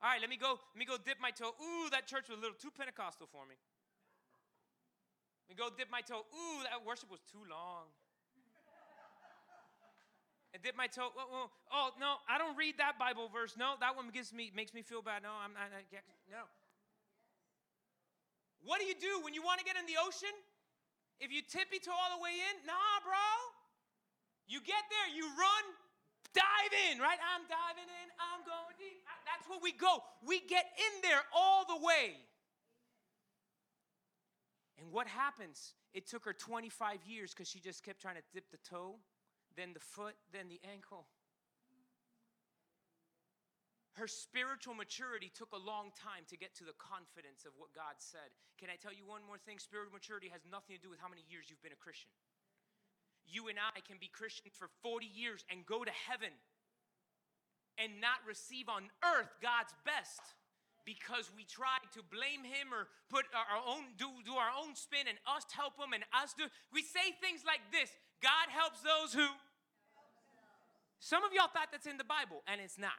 All 0.00 0.08
right, 0.08 0.20
let 0.20 0.30
me 0.32 0.36
go. 0.36 0.56
Let 0.56 0.78
me 0.78 0.88
go 0.88 0.96
dip 0.96 1.20
my 1.20 1.30
toe. 1.30 1.52
Ooh, 1.60 1.88
that 1.92 2.08
church 2.08 2.28
was 2.28 2.40
a 2.40 2.42
little 2.42 2.56
too 2.56 2.72
Pentecostal 2.72 3.28
for 3.28 3.44
me. 3.44 3.56
Let 5.44 5.48
me 5.52 5.56
go 5.60 5.68
dip 5.68 5.92
my 5.92 6.00
toe. 6.00 6.24
Ooh, 6.24 6.64
that 6.64 6.80
worship 6.84 7.10
was 7.10 7.20
too 7.28 7.44
long. 7.48 7.92
And 10.52 10.58
dip 10.62 10.74
my 10.74 10.88
toe. 10.88 11.14
Oh, 11.14 11.46
oh, 11.46 11.48
oh, 11.70 11.88
no, 12.00 12.18
I 12.26 12.34
don't 12.34 12.58
read 12.58 12.74
that 12.82 12.98
Bible 12.98 13.30
verse. 13.30 13.54
No, 13.54 13.78
that 13.78 13.94
one 13.94 14.10
gives 14.10 14.32
me 14.34 14.50
makes 14.50 14.74
me 14.74 14.82
feel 14.82 15.02
bad. 15.02 15.22
No, 15.22 15.30
I'm 15.30 15.54
not. 15.54 15.70
No. 16.26 16.42
What 18.64 18.80
do 18.80 18.86
you 18.86 18.98
do 18.98 19.22
when 19.22 19.32
you 19.32 19.42
want 19.46 19.60
to 19.60 19.64
get 19.64 19.76
in 19.78 19.86
the 19.86 20.00
ocean? 20.02 20.34
If 21.20 21.28
you 21.28 21.44
tippy 21.44 21.78
toe 21.78 21.92
all 21.92 22.16
the 22.16 22.22
way 22.24 22.32
in, 22.32 22.66
nah, 22.66 22.96
bro. 23.04 23.28
You 24.48 24.58
get 24.64 24.82
there, 24.90 25.14
you 25.14 25.28
run, 25.36 25.64
dive 26.34 26.74
in, 26.90 26.98
right? 26.98 27.20
I'm 27.20 27.44
diving 27.46 27.86
in, 27.86 28.08
I'm 28.18 28.42
going 28.42 28.74
deep. 28.80 28.98
That's 29.28 29.46
where 29.48 29.60
we 29.62 29.70
go. 29.70 30.02
We 30.26 30.40
get 30.40 30.66
in 30.74 31.02
there 31.04 31.22
all 31.30 31.64
the 31.68 31.78
way. 31.78 32.18
And 34.80 34.90
what 34.90 35.06
happens? 35.06 35.74
It 35.92 36.08
took 36.08 36.24
her 36.24 36.32
25 36.32 37.04
years 37.06 37.32
because 37.32 37.48
she 37.48 37.60
just 37.60 37.84
kept 37.84 38.00
trying 38.00 38.16
to 38.16 38.22
dip 38.32 38.50
the 38.50 38.58
toe, 38.58 38.96
then 39.56 39.74
the 39.74 39.80
foot, 39.80 40.14
then 40.32 40.48
the 40.48 40.60
ankle. 40.72 41.06
Her 43.98 44.06
spiritual 44.06 44.74
maturity 44.78 45.32
took 45.34 45.50
a 45.50 45.60
long 45.60 45.90
time 45.98 46.22
to 46.30 46.38
get 46.38 46.54
to 46.62 46.64
the 46.64 46.76
confidence 46.78 47.42
of 47.42 47.52
what 47.58 47.74
God 47.74 47.98
said. 47.98 48.30
Can 48.56 48.70
I 48.70 48.78
tell 48.78 48.94
you 48.94 49.02
one 49.02 49.20
more 49.26 49.36
thing? 49.36 49.58
Spiritual 49.58 49.92
maturity 49.92 50.30
has 50.30 50.46
nothing 50.46 50.78
to 50.78 50.82
do 50.82 50.88
with 50.88 51.02
how 51.02 51.10
many 51.10 51.26
years 51.26 51.50
you've 51.50 51.60
been 51.60 51.74
a 51.74 51.82
Christian 51.82 52.14
you 53.30 53.48
and 53.48 53.58
I 53.58 53.80
can 53.86 53.96
be 54.02 54.10
Christians 54.10 54.54
for 54.58 54.68
40 54.82 55.06
years 55.06 55.46
and 55.48 55.64
go 55.64 55.86
to 55.86 55.94
heaven 55.94 56.34
and 57.78 58.02
not 58.02 58.20
receive 58.26 58.68
on 58.68 58.90
earth 59.06 59.30
God's 59.40 59.72
best 59.86 60.34
because 60.84 61.30
we 61.36 61.46
try 61.46 61.78
to 61.94 62.02
blame 62.10 62.42
him 62.42 62.74
or 62.74 62.90
put 63.08 63.30
our 63.30 63.62
own 63.62 63.94
do, 63.96 64.10
do 64.26 64.34
our 64.34 64.50
own 64.50 64.74
spin 64.74 65.06
and 65.06 65.16
us 65.24 65.46
help 65.54 65.78
him 65.78 65.94
and 65.94 66.02
us 66.10 66.34
do 66.34 66.44
we 66.74 66.82
say 66.82 67.14
things 67.20 67.44
like 67.46 67.60
this 67.70 67.92
god 68.24 68.48
helps 68.48 68.80
those 68.80 69.12
who 69.12 69.28
some 70.98 71.22
of 71.22 71.36
y'all 71.36 71.52
thought 71.52 71.68
that's 71.68 71.86
in 71.86 72.00
the 72.00 72.08
bible 72.08 72.40
and 72.48 72.64
it's 72.64 72.80
not 72.80 72.96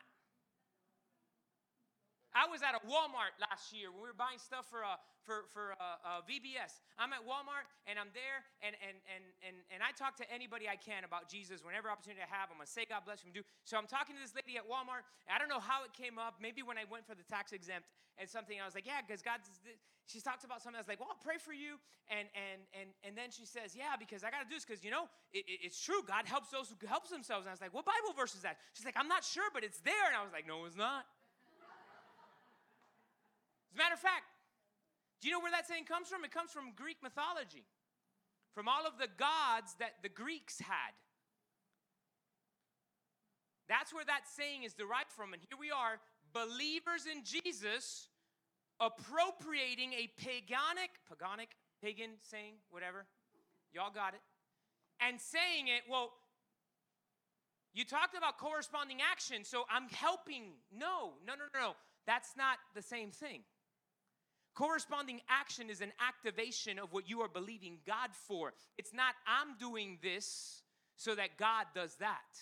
I 2.31 2.47
was 2.47 2.63
at 2.63 2.71
a 2.71 2.81
Walmart 2.87 3.35
last 3.43 3.75
year 3.75 3.91
when 3.91 3.99
we 3.99 4.07
were 4.07 4.15
buying 4.15 4.39
stuff 4.39 4.63
for 4.71 4.87
uh, 4.87 4.95
for 5.27 5.47
for 5.51 5.75
uh, 5.75 6.23
uh, 6.23 6.27
VBS. 6.27 6.79
I'm 6.95 7.11
at 7.11 7.27
Walmart 7.27 7.67
and 7.83 7.99
I'm 7.99 8.11
there 8.15 8.47
and 8.63 8.75
and 8.79 8.97
and 9.11 9.23
and 9.43 9.55
and 9.67 9.79
I 9.83 9.91
talk 9.91 10.15
to 10.23 10.27
anybody 10.31 10.71
I 10.71 10.79
can 10.79 11.03
about 11.03 11.27
Jesus 11.27 11.59
whenever 11.59 11.91
opportunity 11.91 12.23
I 12.23 12.31
have. 12.31 12.47
I'm 12.47 12.57
gonna 12.59 12.71
say 12.71 12.87
God 12.87 13.03
bless 13.03 13.19
him. 13.19 13.35
Do 13.35 13.43
so. 13.67 13.75
I'm 13.75 13.87
talking 13.87 14.15
to 14.15 14.21
this 14.23 14.31
lady 14.31 14.55
at 14.55 14.63
Walmart. 14.63 15.03
I 15.27 15.35
don't 15.35 15.51
know 15.51 15.61
how 15.61 15.83
it 15.83 15.91
came 15.91 16.15
up. 16.15 16.39
Maybe 16.39 16.63
when 16.63 16.79
I 16.79 16.87
went 16.87 17.03
for 17.03 17.15
the 17.15 17.27
tax 17.27 17.51
exempt 17.51 17.91
and 18.15 18.27
something, 18.27 18.55
I 18.55 18.65
was 18.65 18.75
like, 18.75 18.87
yeah, 18.87 19.03
because 19.03 19.21
God. 19.21 19.43
She 20.09 20.19
talked 20.19 20.43
about 20.43 20.59
something. 20.59 20.75
I 20.75 20.83
was 20.83 20.91
like, 20.91 20.99
well, 20.99 21.07
I'll 21.07 21.23
pray 21.23 21.39
for 21.39 21.53
you. 21.55 21.79
And 22.11 22.27
and 22.35 22.59
and 22.75 22.89
and 23.07 23.13
then 23.15 23.31
she 23.31 23.47
says, 23.47 23.77
yeah, 23.77 23.95
because 23.95 24.27
I 24.27 24.31
gotta 24.33 24.43
do 24.43 24.57
this 24.59 24.65
because 24.65 24.83
you 24.83 24.91
know 24.91 25.07
it, 25.31 25.45
it, 25.47 25.71
it's 25.71 25.79
true. 25.79 26.03
God 26.03 26.27
helps 26.27 26.51
those 26.51 26.67
who 26.67 26.75
helps 26.83 27.15
themselves. 27.15 27.47
And 27.47 27.51
I 27.51 27.55
was 27.55 27.63
like, 27.63 27.71
what 27.71 27.85
Bible 27.87 28.11
verse 28.11 28.35
is 28.35 28.43
that? 28.43 28.59
She's 28.73 28.83
like, 28.83 28.99
I'm 28.99 29.07
not 29.07 29.23
sure, 29.23 29.47
but 29.53 29.63
it's 29.63 29.79
there. 29.87 30.07
And 30.11 30.17
I 30.17 30.23
was 30.25 30.33
like, 30.33 30.43
no, 30.43 30.65
it's 30.65 30.75
not. 30.75 31.07
As 33.71 33.75
a 33.75 33.77
matter 33.77 33.93
of 33.93 33.99
fact, 33.99 34.27
do 35.21 35.27
you 35.27 35.33
know 35.33 35.39
where 35.39 35.51
that 35.51 35.67
saying 35.67 35.85
comes 35.85 36.09
from? 36.09 36.25
It 36.25 36.31
comes 36.31 36.51
from 36.51 36.73
Greek 36.75 36.97
mythology, 37.01 37.63
from 38.53 38.67
all 38.67 38.85
of 38.85 38.97
the 38.99 39.07
gods 39.17 39.75
that 39.79 40.03
the 40.03 40.09
Greeks 40.09 40.59
had. 40.59 40.93
That's 43.69 43.93
where 43.93 44.03
that 44.03 44.27
saying 44.27 44.63
is 44.63 44.73
derived 44.73 45.11
from. 45.15 45.31
And 45.31 45.41
here 45.47 45.57
we 45.57 45.71
are, 45.71 46.01
believers 46.33 47.07
in 47.07 47.23
Jesus, 47.23 48.09
appropriating 48.81 49.93
a 49.93 50.11
paganic, 50.19 50.99
paganic, 51.07 51.55
pagan 51.81 52.11
saying, 52.19 52.55
whatever. 52.69 53.05
Y'all 53.73 53.93
got 53.93 54.13
it. 54.13 54.19
And 54.99 55.21
saying 55.21 55.67
it, 55.67 55.83
well, 55.89 56.11
you 57.73 57.85
talked 57.85 58.17
about 58.17 58.37
corresponding 58.37 58.97
action, 58.99 59.45
so 59.45 59.63
I'm 59.69 59.87
helping. 59.87 60.51
No, 60.77 61.13
no, 61.25 61.33
no, 61.33 61.45
no, 61.53 61.59
no. 61.59 61.71
That's 62.05 62.35
not 62.35 62.57
the 62.75 62.81
same 62.81 63.11
thing. 63.11 63.43
Corresponding 64.53 65.21
action 65.29 65.69
is 65.69 65.81
an 65.81 65.93
activation 66.05 66.77
of 66.77 66.91
what 66.91 67.09
you 67.09 67.21
are 67.21 67.29
believing 67.29 67.77
God 67.87 68.09
for. 68.27 68.53
It's 68.77 68.93
not, 68.93 69.15
I'm 69.25 69.57
doing 69.57 69.97
this 70.03 70.61
so 70.97 71.15
that 71.15 71.37
God 71.37 71.67
does 71.73 71.95
that. 71.95 72.37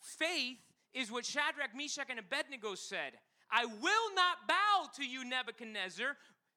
Faith 0.00 0.58
is 0.94 1.10
what 1.10 1.26
Shadrach, 1.26 1.74
Meshach, 1.76 2.06
and 2.08 2.18
Abednego 2.18 2.74
said 2.74 3.12
I 3.50 3.64
will 3.64 4.14
not 4.14 4.48
bow 4.48 4.88
to 4.96 5.04
you, 5.04 5.24
Nebuchadnezzar, 5.24 6.16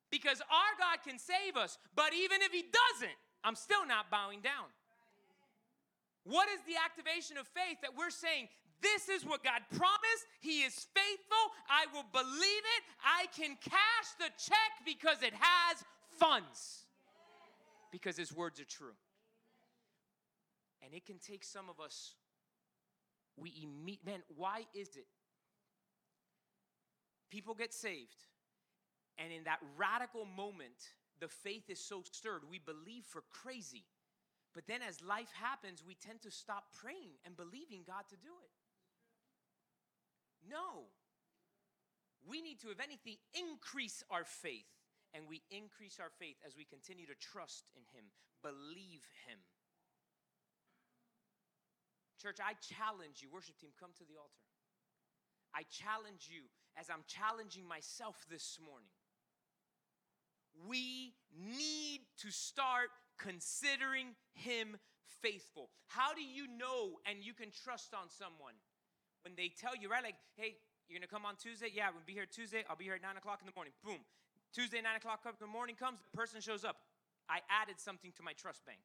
because 0.09 0.41
our 0.41 0.73
God 0.79 1.03
can 1.03 1.19
save 1.19 1.57
us. 1.57 1.77
But 1.95 2.13
even 2.13 2.41
if 2.41 2.51
he 2.51 2.63
doesn't, 2.63 3.17
I'm 3.43 3.55
still 3.55 3.85
not 3.85 4.09
bowing 4.09 4.41
down. 4.41 4.69
What 6.23 6.47
is 6.49 6.59
the 6.67 6.77
activation 6.83 7.37
of 7.37 7.47
faith 7.47 7.77
that 7.81 7.97
we're 7.97 8.09
saying 8.09 8.49
this 8.81 9.09
is 9.09 9.25
what 9.25 9.43
God 9.43 9.61
promised. 9.69 10.25
He 10.39 10.61
is 10.61 10.73
faithful. 10.73 11.45
I 11.69 11.85
will 11.93 12.05
believe 12.11 12.63
it. 12.77 12.83
I 13.03 13.25
can 13.35 13.57
cash 13.61 14.09
the 14.19 14.29
check 14.37 14.71
because 14.85 15.21
it 15.21 15.33
has 15.33 15.83
funds. 16.17 16.85
Because 17.91 18.17
His 18.17 18.33
words 18.33 18.59
are 18.59 18.65
true. 18.65 18.95
And 20.83 20.93
it 20.93 21.05
can 21.05 21.19
take 21.19 21.43
some 21.43 21.69
of 21.69 21.79
us, 21.79 22.13
we 23.37 23.53
immediately, 23.61 24.11
man, 24.11 24.21
why 24.35 24.63
is 24.73 24.95
it? 24.95 25.07
People 27.29 27.53
get 27.53 27.73
saved, 27.73 28.25
and 29.19 29.31
in 29.31 29.43
that 29.43 29.59
radical 29.77 30.25
moment, 30.25 30.95
the 31.19 31.27
faith 31.27 31.69
is 31.69 31.79
so 31.79 32.01
stirred, 32.11 32.41
we 32.49 32.59
believe 32.59 33.03
for 33.05 33.23
crazy. 33.29 33.83
But 34.55 34.65
then 34.67 34.79
as 34.81 35.03
life 35.03 35.31
happens, 35.33 35.83
we 35.85 35.93
tend 35.95 36.21
to 36.23 36.31
stop 36.31 36.63
praying 36.81 37.11
and 37.25 37.37
believing 37.37 37.83
God 37.85 38.03
to 38.09 38.15
do 38.15 38.33
it. 38.43 38.49
No. 40.47 40.87
We 42.27 42.41
need 42.41 42.59
to, 42.61 42.71
if 42.71 42.79
anything, 42.79 43.17
increase 43.33 44.03
our 44.09 44.23
faith. 44.23 44.67
And 45.13 45.25
we 45.27 45.41
increase 45.49 45.97
our 45.99 46.13
faith 46.19 46.37
as 46.45 46.55
we 46.55 46.65
continue 46.65 47.07
to 47.07 47.17
trust 47.17 47.65
in 47.73 47.81
Him, 47.97 48.05
believe 48.43 49.01
Him. 49.25 49.39
Church, 52.21 52.37
I 52.37 52.53
challenge 52.61 53.23
you, 53.23 53.29
worship 53.33 53.57
team, 53.57 53.71
come 53.79 53.89
to 53.97 54.05
the 54.05 54.19
altar. 54.19 54.45
I 55.55 55.63
challenge 55.71 56.29
you 56.29 56.45
as 56.77 56.89
I'm 56.91 57.01
challenging 57.07 57.65
myself 57.65 58.21
this 58.29 58.59
morning. 58.61 58.93
We 60.67 61.15
need 61.33 62.01
to 62.21 62.29
start 62.29 62.89
considering 63.17 64.13
Him 64.33 64.77
faithful. 65.21 65.69
How 65.87 66.13
do 66.13 66.21
you 66.21 66.45
know 66.45 66.99
and 67.09 67.23
you 67.23 67.33
can 67.33 67.49
trust 67.49 67.95
on 67.95 68.09
someone? 68.09 68.53
They 69.35 69.49
tell 69.49 69.75
you, 69.75 69.89
right? 69.89 70.03
Like, 70.03 70.15
hey, 70.35 70.55
you're 70.87 70.99
gonna 70.99 71.07
come 71.07 71.25
on 71.25 71.35
Tuesday? 71.35 71.69
Yeah, 71.73 71.89
we'll 71.93 72.05
be 72.05 72.13
here 72.13 72.25
Tuesday. 72.25 72.63
I'll 72.69 72.75
be 72.75 72.85
here 72.85 72.95
at 72.95 73.01
9 73.01 73.17
o'clock 73.17 73.39
in 73.41 73.45
the 73.45 73.53
morning. 73.55 73.73
Boom. 73.83 74.01
Tuesday, 74.53 74.81
9 74.81 74.95
o'clock 74.97 75.21
in 75.25 75.31
the 75.39 75.47
morning 75.47 75.75
comes, 75.75 75.99
the 76.01 76.17
person 76.17 76.41
shows 76.41 76.65
up. 76.65 76.77
I 77.29 77.39
added 77.49 77.79
something 77.79 78.11
to 78.17 78.23
my 78.23 78.33
trust 78.33 78.65
bank, 78.65 78.79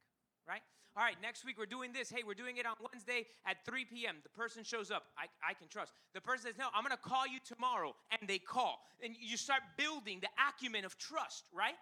right? 0.47 0.61
All 0.97 1.03
right, 1.03 1.17
next 1.21 1.45
week 1.45 1.57
we're 1.59 1.67
doing 1.67 1.93
this. 1.93 2.11
Hey, 2.11 2.23
we're 2.25 2.39
doing 2.39 2.59
it 2.59 2.67
on 2.67 2.77
Wednesday 2.93 3.27
at 3.47 3.65
3 3.65 3.85
p.m. 3.87 4.17
The 4.23 4.29
person 4.29 4.63
shows 4.63 4.93
up. 4.93 5.05
I, 5.19 5.27
I 5.43 5.55
can 5.55 5.67
trust. 5.67 5.93
The 6.13 6.21
person 6.21 6.47
says, 6.47 6.59
No, 6.59 6.69
I'm 6.73 6.85
gonna 6.85 6.97
call 6.97 7.27
you 7.27 7.41
tomorrow. 7.45 7.97
And 8.13 8.29
they 8.29 8.39
call. 8.39 8.79
And 9.03 9.17
you 9.19 9.37
start 9.37 9.63
building 9.77 10.21
the 10.21 10.29
acumen 10.39 10.85
of 10.85 10.97
trust, 10.99 11.49
right? 11.53 11.75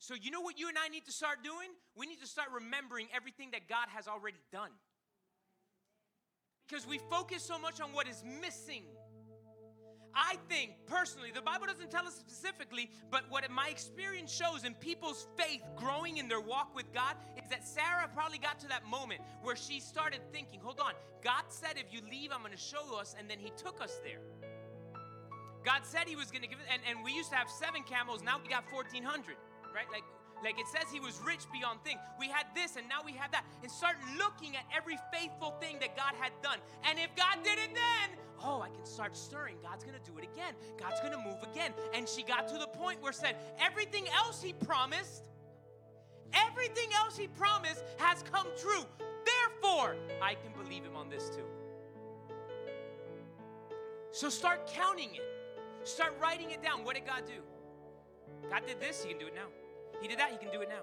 So, 0.00 0.14
you 0.14 0.30
know 0.30 0.40
what 0.40 0.58
you 0.58 0.68
and 0.68 0.76
I 0.76 0.88
need 0.88 1.04
to 1.06 1.12
start 1.12 1.44
doing? 1.44 1.68
We 1.96 2.06
need 2.06 2.20
to 2.20 2.26
start 2.26 2.48
remembering 2.52 3.06
everything 3.14 3.52
that 3.52 3.68
God 3.68 3.88
has 3.94 4.08
already 4.08 4.40
done 4.50 4.70
because 6.70 6.86
we 6.86 6.98
focus 7.10 7.42
so 7.42 7.58
much 7.58 7.80
on 7.80 7.92
what 7.92 8.08
is 8.08 8.22
missing. 8.40 8.84
I 10.14 10.36
think 10.48 10.72
personally, 10.86 11.30
the 11.32 11.40
Bible 11.40 11.66
doesn't 11.66 11.90
tell 11.90 12.06
us 12.06 12.14
specifically, 12.14 12.90
but 13.10 13.22
what 13.28 13.48
my 13.50 13.68
experience 13.68 14.32
shows 14.32 14.64
in 14.64 14.74
people's 14.74 15.26
faith 15.36 15.62
growing 15.76 16.18
in 16.18 16.28
their 16.28 16.40
walk 16.40 16.74
with 16.74 16.92
God 16.92 17.14
is 17.36 17.48
that 17.50 17.66
Sarah 17.66 18.08
probably 18.12 18.38
got 18.38 18.58
to 18.60 18.68
that 18.68 18.84
moment 18.86 19.20
where 19.42 19.56
she 19.56 19.80
started 19.80 20.20
thinking, 20.32 20.60
hold 20.60 20.80
on, 20.80 20.92
God 21.22 21.44
said, 21.48 21.74
if 21.76 21.92
you 21.92 22.00
leave, 22.10 22.30
I'm 22.32 22.40
going 22.40 22.52
to 22.52 22.58
show 22.58 22.98
us, 22.98 23.14
and 23.18 23.30
then 23.30 23.38
He 23.38 23.52
took 23.56 23.80
us 23.80 24.00
there. 24.04 24.20
God 25.64 25.82
said 25.84 26.08
He 26.08 26.16
was 26.16 26.30
going 26.30 26.42
to 26.42 26.48
give 26.48 26.58
it, 26.58 26.66
and, 26.72 26.82
and 26.88 27.04
we 27.04 27.12
used 27.12 27.30
to 27.30 27.36
have 27.36 27.48
seven 27.48 27.82
camels, 27.82 28.22
now 28.22 28.40
we 28.42 28.48
got 28.48 28.64
1,400, 28.72 29.36
right? 29.74 29.86
Like, 29.92 30.04
like 30.42 30.58
it 30.58 30.66
says 30.66 30.90
he 30.92 31.00
was 31.00 31.20
rich 31.24 31.44
beyond 31.52 31.82
things. 31.84 32.00
We 32.18 32.28
had 32.28 32.46
this 32.54 32.76
and 32.76 32.88
now 32.88 33.00
we 33.04 33.12
have 33.12 33.30
that. 33.32 33.44
And 33.62 33.70
start 33.70 33.96
looking 34.18 34.56
at 34.56 34.64
every 34.74 34.98
faithful 35.12 35.54
thing 35.60 35.78
that 35.80 35.96
God 35.96 36.14
had 36.18 36.32
done. 36.42 36.58
And 36.88 36.98
if 36.98 37.14
God 37.16 37.42
did 37.44 37.58
it 37.58 37.74
then, 37.74 38.18
oh, 38.42 38.60
I 38.60 38.68
can 38.68 38.84
start 38.84 39.16
stirring. 39.16 39.56
God's 39.62 39.84
gonna 39.84 39.98
do 40.04 40.16
it 40.18 40.24
again. 40.24 40.54
God's 40.78 41.00
gonna 41.00 41.18
move 41.18 41.42
again. 41.42 41.72
And 41.94 42.08
she 42.08 42.22
got 42.22 42.48
to 42.48 42.58
the 42.58 42.68
point 42.68 43.02
where 43.02 43.12
said, 43.12 43.36
everything 43.58 44.06
else 44.16 44.42
he 44.42 44.52
promised, 44.52 45.24
everything 46.32 46.90
else 46.96 47.16
he 47.16 47.28
promised 47.28 47.84
has 47.98 48.22
come 48.32 48.46
true. 48.60 48.84
Therefore, 49.24 49.96
I 50.22 50.34
can 50.34 50.52
believe 50.62 50.84
him 50.84 50.96
on 50.96 51.10
this 51.10 51.28
too. 51.28 51.44
So 54.12 54.28
start 54.28 54.66
counting 54.66 55.14
it. 55.14 55.22
Start 55.84 56.14
writing 56.20 56.50
it 56.50 56.62
down. 56.62 56.84
What 56.84 56.94
did 56.94 57.06
God 57.06 57.22
do? 57.26 57.42
God 58.48 58.62
did 58.66 58.80
this, 58.80 59.02
he 59.04 59.10
can 59.10 59.18
do 59.18 59.26
it 59.26 59.34
now. 59.34 59.46
He 60.00 60.08
did 60.08 60.18
that, 60.18 60.30
He 60.30 60.38
can 60.38 60.50
do 60.50 60.60
it 60.60 60.68
now. 60.68 60.82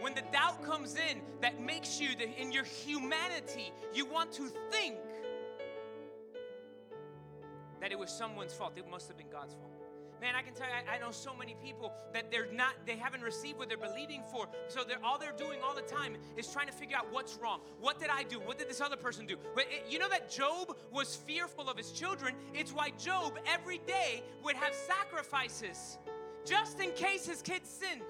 When 0.00 0.14
the 0.14 0.22
doubt 0.32 0.62
comes 0.62 0.96
in 0.96 1.22
that 1.40 1.60
makes 1.60 2.00
you, 2.00 2.10
in 2.36 2.52
your 2.52 2.64
humanity, 2.64 3.72
you 3.92 4.04
want 4.04 4.32
to 4.32 4.50
think 4.70 4.96
that 7.80 7.90
it 7.92 7.98
was 7.98 8.10
someone's 8.10 8.52
fault. 8.52 8.74
It 8.76 8.88
must 8.90 9.08
have 9.08 9.16
been 9.16 9.30
God's 9.30 9.54
fault. 9.54 9.70
Man, 10.20 10.34
I 10.34 10.42
can 10.42 10.54
tell 10.54 10.66
you, 10.66 10.72
I, 10.72 10.96
I, 10.96 10.98
know 10.98 11.10
so 11.10 11.34
many 11.34 11.54
people 11.62 11.92
that 12.14 12.30
they're 12.30 12.50
not, 12.50 12.74
they 12.86 12.96
haven't 12.96 13.20
received 13.20 13.58
what 13.58 13.68
they're 13.68 13.76
believing 13.76 14.22
for. 14.30 14.46
So 14.68 14.82
they're 14.82 15.04
all 15.04 15.18
they're 15.18 15.32
doing 15.36 15.58
all 15.62 15.74
the 15.74 15.82
time 15.82 16.16
is 16.36 16.50
trying 16.50 16.66
to 16.66 16.72
figure 16.72 16.96
out 16.96 17.12
what's 17.12 17.36
wrong. 17.42 17.60
What 17.80 18.00
did 18.00 18.08
I 18.08 18.22
do? 18.22 18.40
What 18.40 18.58
did 18.58 18.70
this 18.70 18.80
other 18.80 18.96
person 18.96 19.26
do? 19.26 19.36
It, 19.56 19.84
you 19.88 19.98
know 19.98 20.08
that 20.08 20.30
Job 20.30 20.76
was 20.90 21.16
fearful 21.16 21.68
of 21.68 21.76
his 21.76 21.92
children. 21.92 22.34
It's 22.54 22.72
why 22.72 22.90
Job 22.98 23.38
every 23.46 23.78
day 23.86 24.22
would 24.42 24.56
have 24.56 24.74
sacrifices 24.74 25.98
just 26.46 26.80
in 26.80 26.92
case 26.92 27.26
his 27.26 27.42
kids 27.42 27.68
sinned. 27.68 28.02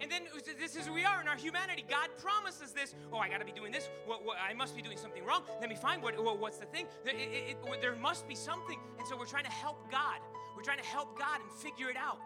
And 0.00 0.10
then 0.10 0.22
this 0.58 0.76
is 0.76 0.86
who 0.86 0.94
we 0.94 1.04
are 1.04 1.20
in 1.20 1.28
our 1.28 1.36
humanity. 1.36 1.84
God 1.88 2.08
promises 2.18 2.72
this. 2.72 2.94
Oh, 3.12 3.18
I 3.18 3.28
got 3.28 3.40
to 3.40 3.44
be 3.44 3.52
doing 3.52 3.72
this. 3.72 3.90
What, 4.06 4.24
what, 4.24 4.36
I 4.38 4.54
must 4.54 4.76
be 4.76 4.82
doing 4.82 4.96
something 4.96 5.24
wrong. 5.24 5.42
Let 5.60 5.68
me 5.68 5.74
find 5.74 6.02
what, 6.02 6.22
what 6.22 6.38
what's 6.38 6.58
the 6.58 6.66
thing. 6.66 6.86
It, 7.04 7.56
it, 7.64 7.82
there 7.82 7.96
must 7.96 8.28
be 8.28 8.34
something. 8.34 8.78
And 8.98 9.06
so 9.06 9.16
we're 9.18 9.26
trying 9.26 9.44
to 9.44 9.50
help 9.50 9.90
God. 9.90 10.20
We're 10.56 10.62
trying 10.62 10.78
to 10.78 10.86
help 10.86 11.18
God 11.18 11.40
and 11.40 11.50
figure 11.60 11.90
it 11.90 11.96
out. 11.96 12.18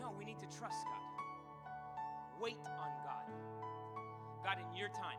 No, 0.00 0.14
we 0.18 0.24
need 0.24 0.38
to 0.38 0.46
trust 0.58 0.84
God. 0.84 2.40
wait 2.40 2.56
on 2.64 2.90
God. 3.04 3.24
God, 4.44 4.58
in 4.58 4.76
your 4.76 4.88
time. 4.88 5.18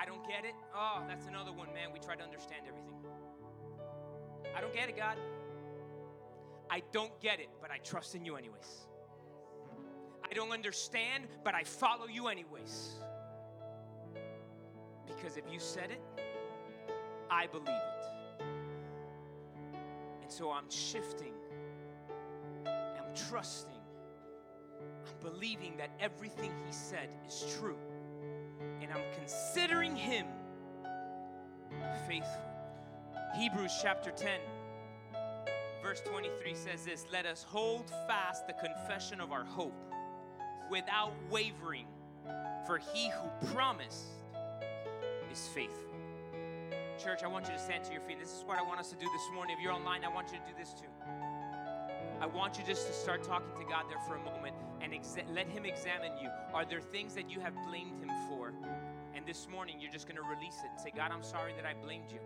I 0.00 0.04
don't 0.04 0.26
get 0.28 0.44
it. 0.44 0.54
Oh, 0.74 1.02
that's 1.08 1.26
another 1.26 1.52
one, 1.52 1.72
man. 1.74 1.88
We 1.92 1.98
try 1.98 2.14
to 2.14 2.22
understand 2.22 2.62
everything. 2.68 2.94
I 4.56 4.60
don't 4.60 4.72
get 4.72 4.88
it, 4.88 4.96
God. 4.96 5.16
I 6.70 6.82
don't 6.92 7.18
get 7.20 7.40
it, 7.40 7.48
but 7.60 7.70
I 7.70 7.78
trust 7.78 8.14
in 8.14 8.24
you 8.24 8.36
anyways. 8.36 8.86
I 10.30 10.34
don't 10.34 10.52
understand, 10.52 11.24
but 11.42 11.54
I 11.54 11.64
follow 11.64 12.06
you 12.06 12.28
anyways. 12.28 12.96
Because 15.06 15.36
if 15.36 15.44
you 15.50 15.58
said 15.58 15.90
it, 15.90 16.02
I 17.30 17.46
believe 17.46 17.68
it. 17.68 18.44
And 20.22 20.30
so 20.30 20.50
I'm 20.50 20.70
shifting, 20.70 21.32
I'm 22.66 23.14
trusting, 23.28 23.72
I'm 25.06 25.32
believing 25.32 25.76
that 25.78 25.90
everything 25.98 26.52
He 26.66 26.72
said 26.72 27.08
is 27.26 27.46
true. 27.58 27.78
And 28.88 28.98
I'm 28.98 29.04
considering 29.18 29.94
Him 29.94 30.26
faithful. 32.06 32.42
Hebrews 33.36 33.72
chapter 33.82 34.10
10, 34.10 34.40
verse 35.82 36.00
23 36.00 36.54
says 36.54 36.84
this 36.84 37.04
Let 37.12 37.26
us 37.26 37.42
hold 37.42 37.90
fast 38.06 38.46
the 38.46 38.54
confession 38.54 39.20
of 39.20 39.30
our 39.30 39.44
hope 39.44 39.74
without 40.70 41.12
wavering, 41.30 41.86
for 42.66 42.78
He 42.78 43.10
who 43.10 43.46
promised 43.52 44.06
is 45.30 45.48
faithful. 45.48 45.84
Church, 47.02 47.22
I 47.22 47.28
want 47.28 47.46
you 47.46 47.52
to 47.52 47.58
stand 47.60 47.84
to 47.84 47.92
your 47.92 48.00
feet. 48.00 48.18
This 48.18 48.32
is 48.32 48.44
what 48.44 48.58
I 48.58 48.62
want 48.62 48.80
us 48.80 48.90
to 48.90 48.96
do 48.96 49.06
this 49.12 49.22
morning. 49.34 49.54
If 49.56 49.62
you're 49.62 49.72
online, 49.72 50.04
I 50.04 50.08
want 50.08 50.32
you 50.32 50.38
to 50.38 50.44
do 50.44 50.58
this 50.58 50.72
too. 50.72 50.88
I 52.20 52.26
want 52.26 52.58
you 52.58 52.64
just 52.64 52.88
to 52.88 52.92
start 52.92 53.22
talking 53.22 53.50
to 53.60 53.64
God 53.64 53.84
there 53.88 54.00
for 54.00 54.16
a 54.16 54.24
moment 54.24 54.56
and 54.80 54.92
exa- 54.92 55.32
let 55.32 55.48
Him 55.48 55.64
examine 55.64 56.12
you. 56.20 56.28
Are 56.52 56.64
there 56.64 56.80
things 56.80 57.14
that 57.14 57.30
you 57.30 57.38
have 57.40 57.54
blamed 57.68 57.96
Him 58.00 58.10
for? 58.28 58.52
And 59.14 59.24
this 59.24 59.46
morning, 59.48 59.76
you're 59.80 59.92
just 59.92 60.06
going 60.08 60.16
to 60.16 60.22
release 60.22 60.56
it 60.64 60.70
and 60.70 60.80
say, 60.80 60.92
God, 60.94 61.12
I'm 61.12 61.22
sorry 61.22 61.52
that 61.54 61.64
I 61.64 61.74
blamed 61.74 62.10
you. 62.10 62.18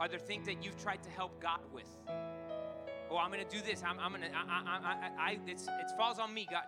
Are 0.00 0.08
there 0.08 0.18
things 0.18 0.46
that 0.46 0.64
you've 0.64 0.80
tried 0.82 1.02
to 1.04 1.10
help 1.10 1.40
God 1.40 1.60
with? 1.72 1.86
Oh, 3.10 3.16
I'm 3.16 3.30
going 3.30 3.46
to 3.46 3.56
do 3.56 3.62
this. 3.64 3.82
I'm, 3.86 3.98
I'm 4.00 4.10
going 4.10 4.22
to, 4.22 4.36
I, 4.36 4.80
I, 4.82 5.10
I, 5.18 5.38
it's, 5.46 5.68
it 5.68 5.96
falls 5.96 6.18
on 6.18 6.34
me. 6.34 6.46
God, 6.50 6.64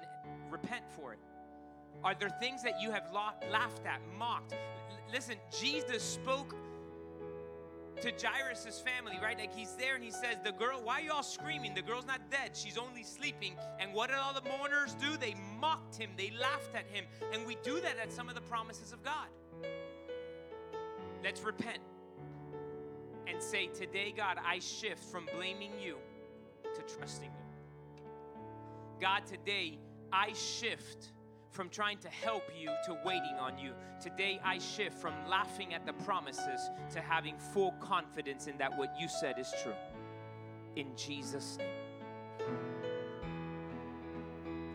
repent 0.51 0.85
for 0.97 1.13
it. 1.13 1.19
Are 2.05 2.15
there 2.15 2.31
things 2.39 2.63
that 2.63 2.81
you 2.81 2.93
have 2.93 3.11
la- 3.13 3.33
laughed 3.51 3.87
at, 3.87 4.01
mocked? 4.17 4.53
L- 4.53 4.59
listen, 5.13 5.37
Jesus 5.51 6.03
spoke 6.03 6.55
to 8.01 8.13
Jairus' 8.13 8.81
family, 8.81 9.19
right? 9.23 9.39
Like 9.39 9.55
he's 9.55 9.75
there 9.77 9.95
and 9.95 10.05
he 10.05 10.11
says, 10.11 10.37
The 10.45 10.53
girl, 10.53 10.81
why 10.83 11.01
are 11.01 11.05
y'all 11.05 11.23
screaming? 11.23 11.75
The 11.75 11.83
girl's 11.83 12.07
not 12.07 12.31
dead, 12.31 12.51
she's 12.55 12.79
only 12.79 13.03
sleeping. 13.03 13.55
And 13.79 13.93
what 13.93 14.11
did 14.11 14.19
all 14.19 14.35
the 14.35 14.49
mourners 14.49 14.95
do? 14.95 15.17
They 15.17 15.35
mocked 15.61 15.97
him, 15.97 16.11
they 16.17 16.33
laughed 16.41 16.75
at 16.75 16.87
him. 16.87 17.05
And 17.33 17.47
we 17.47 17.57
do 17.63 17.81
that 17.81 17.97
at 18.03 18.13
some 18.13 18.29
of 18.29 18.35
the 18.35 18.41
promises 18.43 18.93
of 18.93 19.03
God. 19.03 19.29
Let's 21.23 21.43
repent 21.43 21.79
and 23.27 23.43
say, 23.43 23.69
Today, 23.69 24.13
God, 24.17 24.39
I 24.45 24.59
shift 24.59 25.03
from 25.05 25.27
blaming 25.37 25.73
you 25.83 25.97
to 26.75 26.97
trusting 26.97 27.31
you. 27.31 28.05
God, 29.01 29.27
today, 29.27 29.79
I 30.13 30.33
shift 30.33 31.09
from 31.55 31.69
trying 31.71 31.99
to 31.99 32.09
help 32.09 32.43
you 32.59 32.69
to 32.85 32.99
waiting 33.05 33.37
on 33.39 33.57
you. 33.59 33.73
Today, 34.01 34.41
I 34.45 34.59
shift 34.59 34.99
from 34.99 35.15
laughing 35.29 35.73
at 35.73 35.87
the 35.87 35.93
promises 35.93 36.69
to 36.91 37.01
having 37.01 37.39
full 37.39 37.73
confidence 37.81 38.49
in 38.49 38.59
that 38.59 38.77
what 38.77 38.93
you 39.01 39.07
said 39.07 39.39
is 39.39 39.55
true. 39.63 39.75
In 40.75 40.89
Jesus' 40.97 41.57
name. 41.59 41.84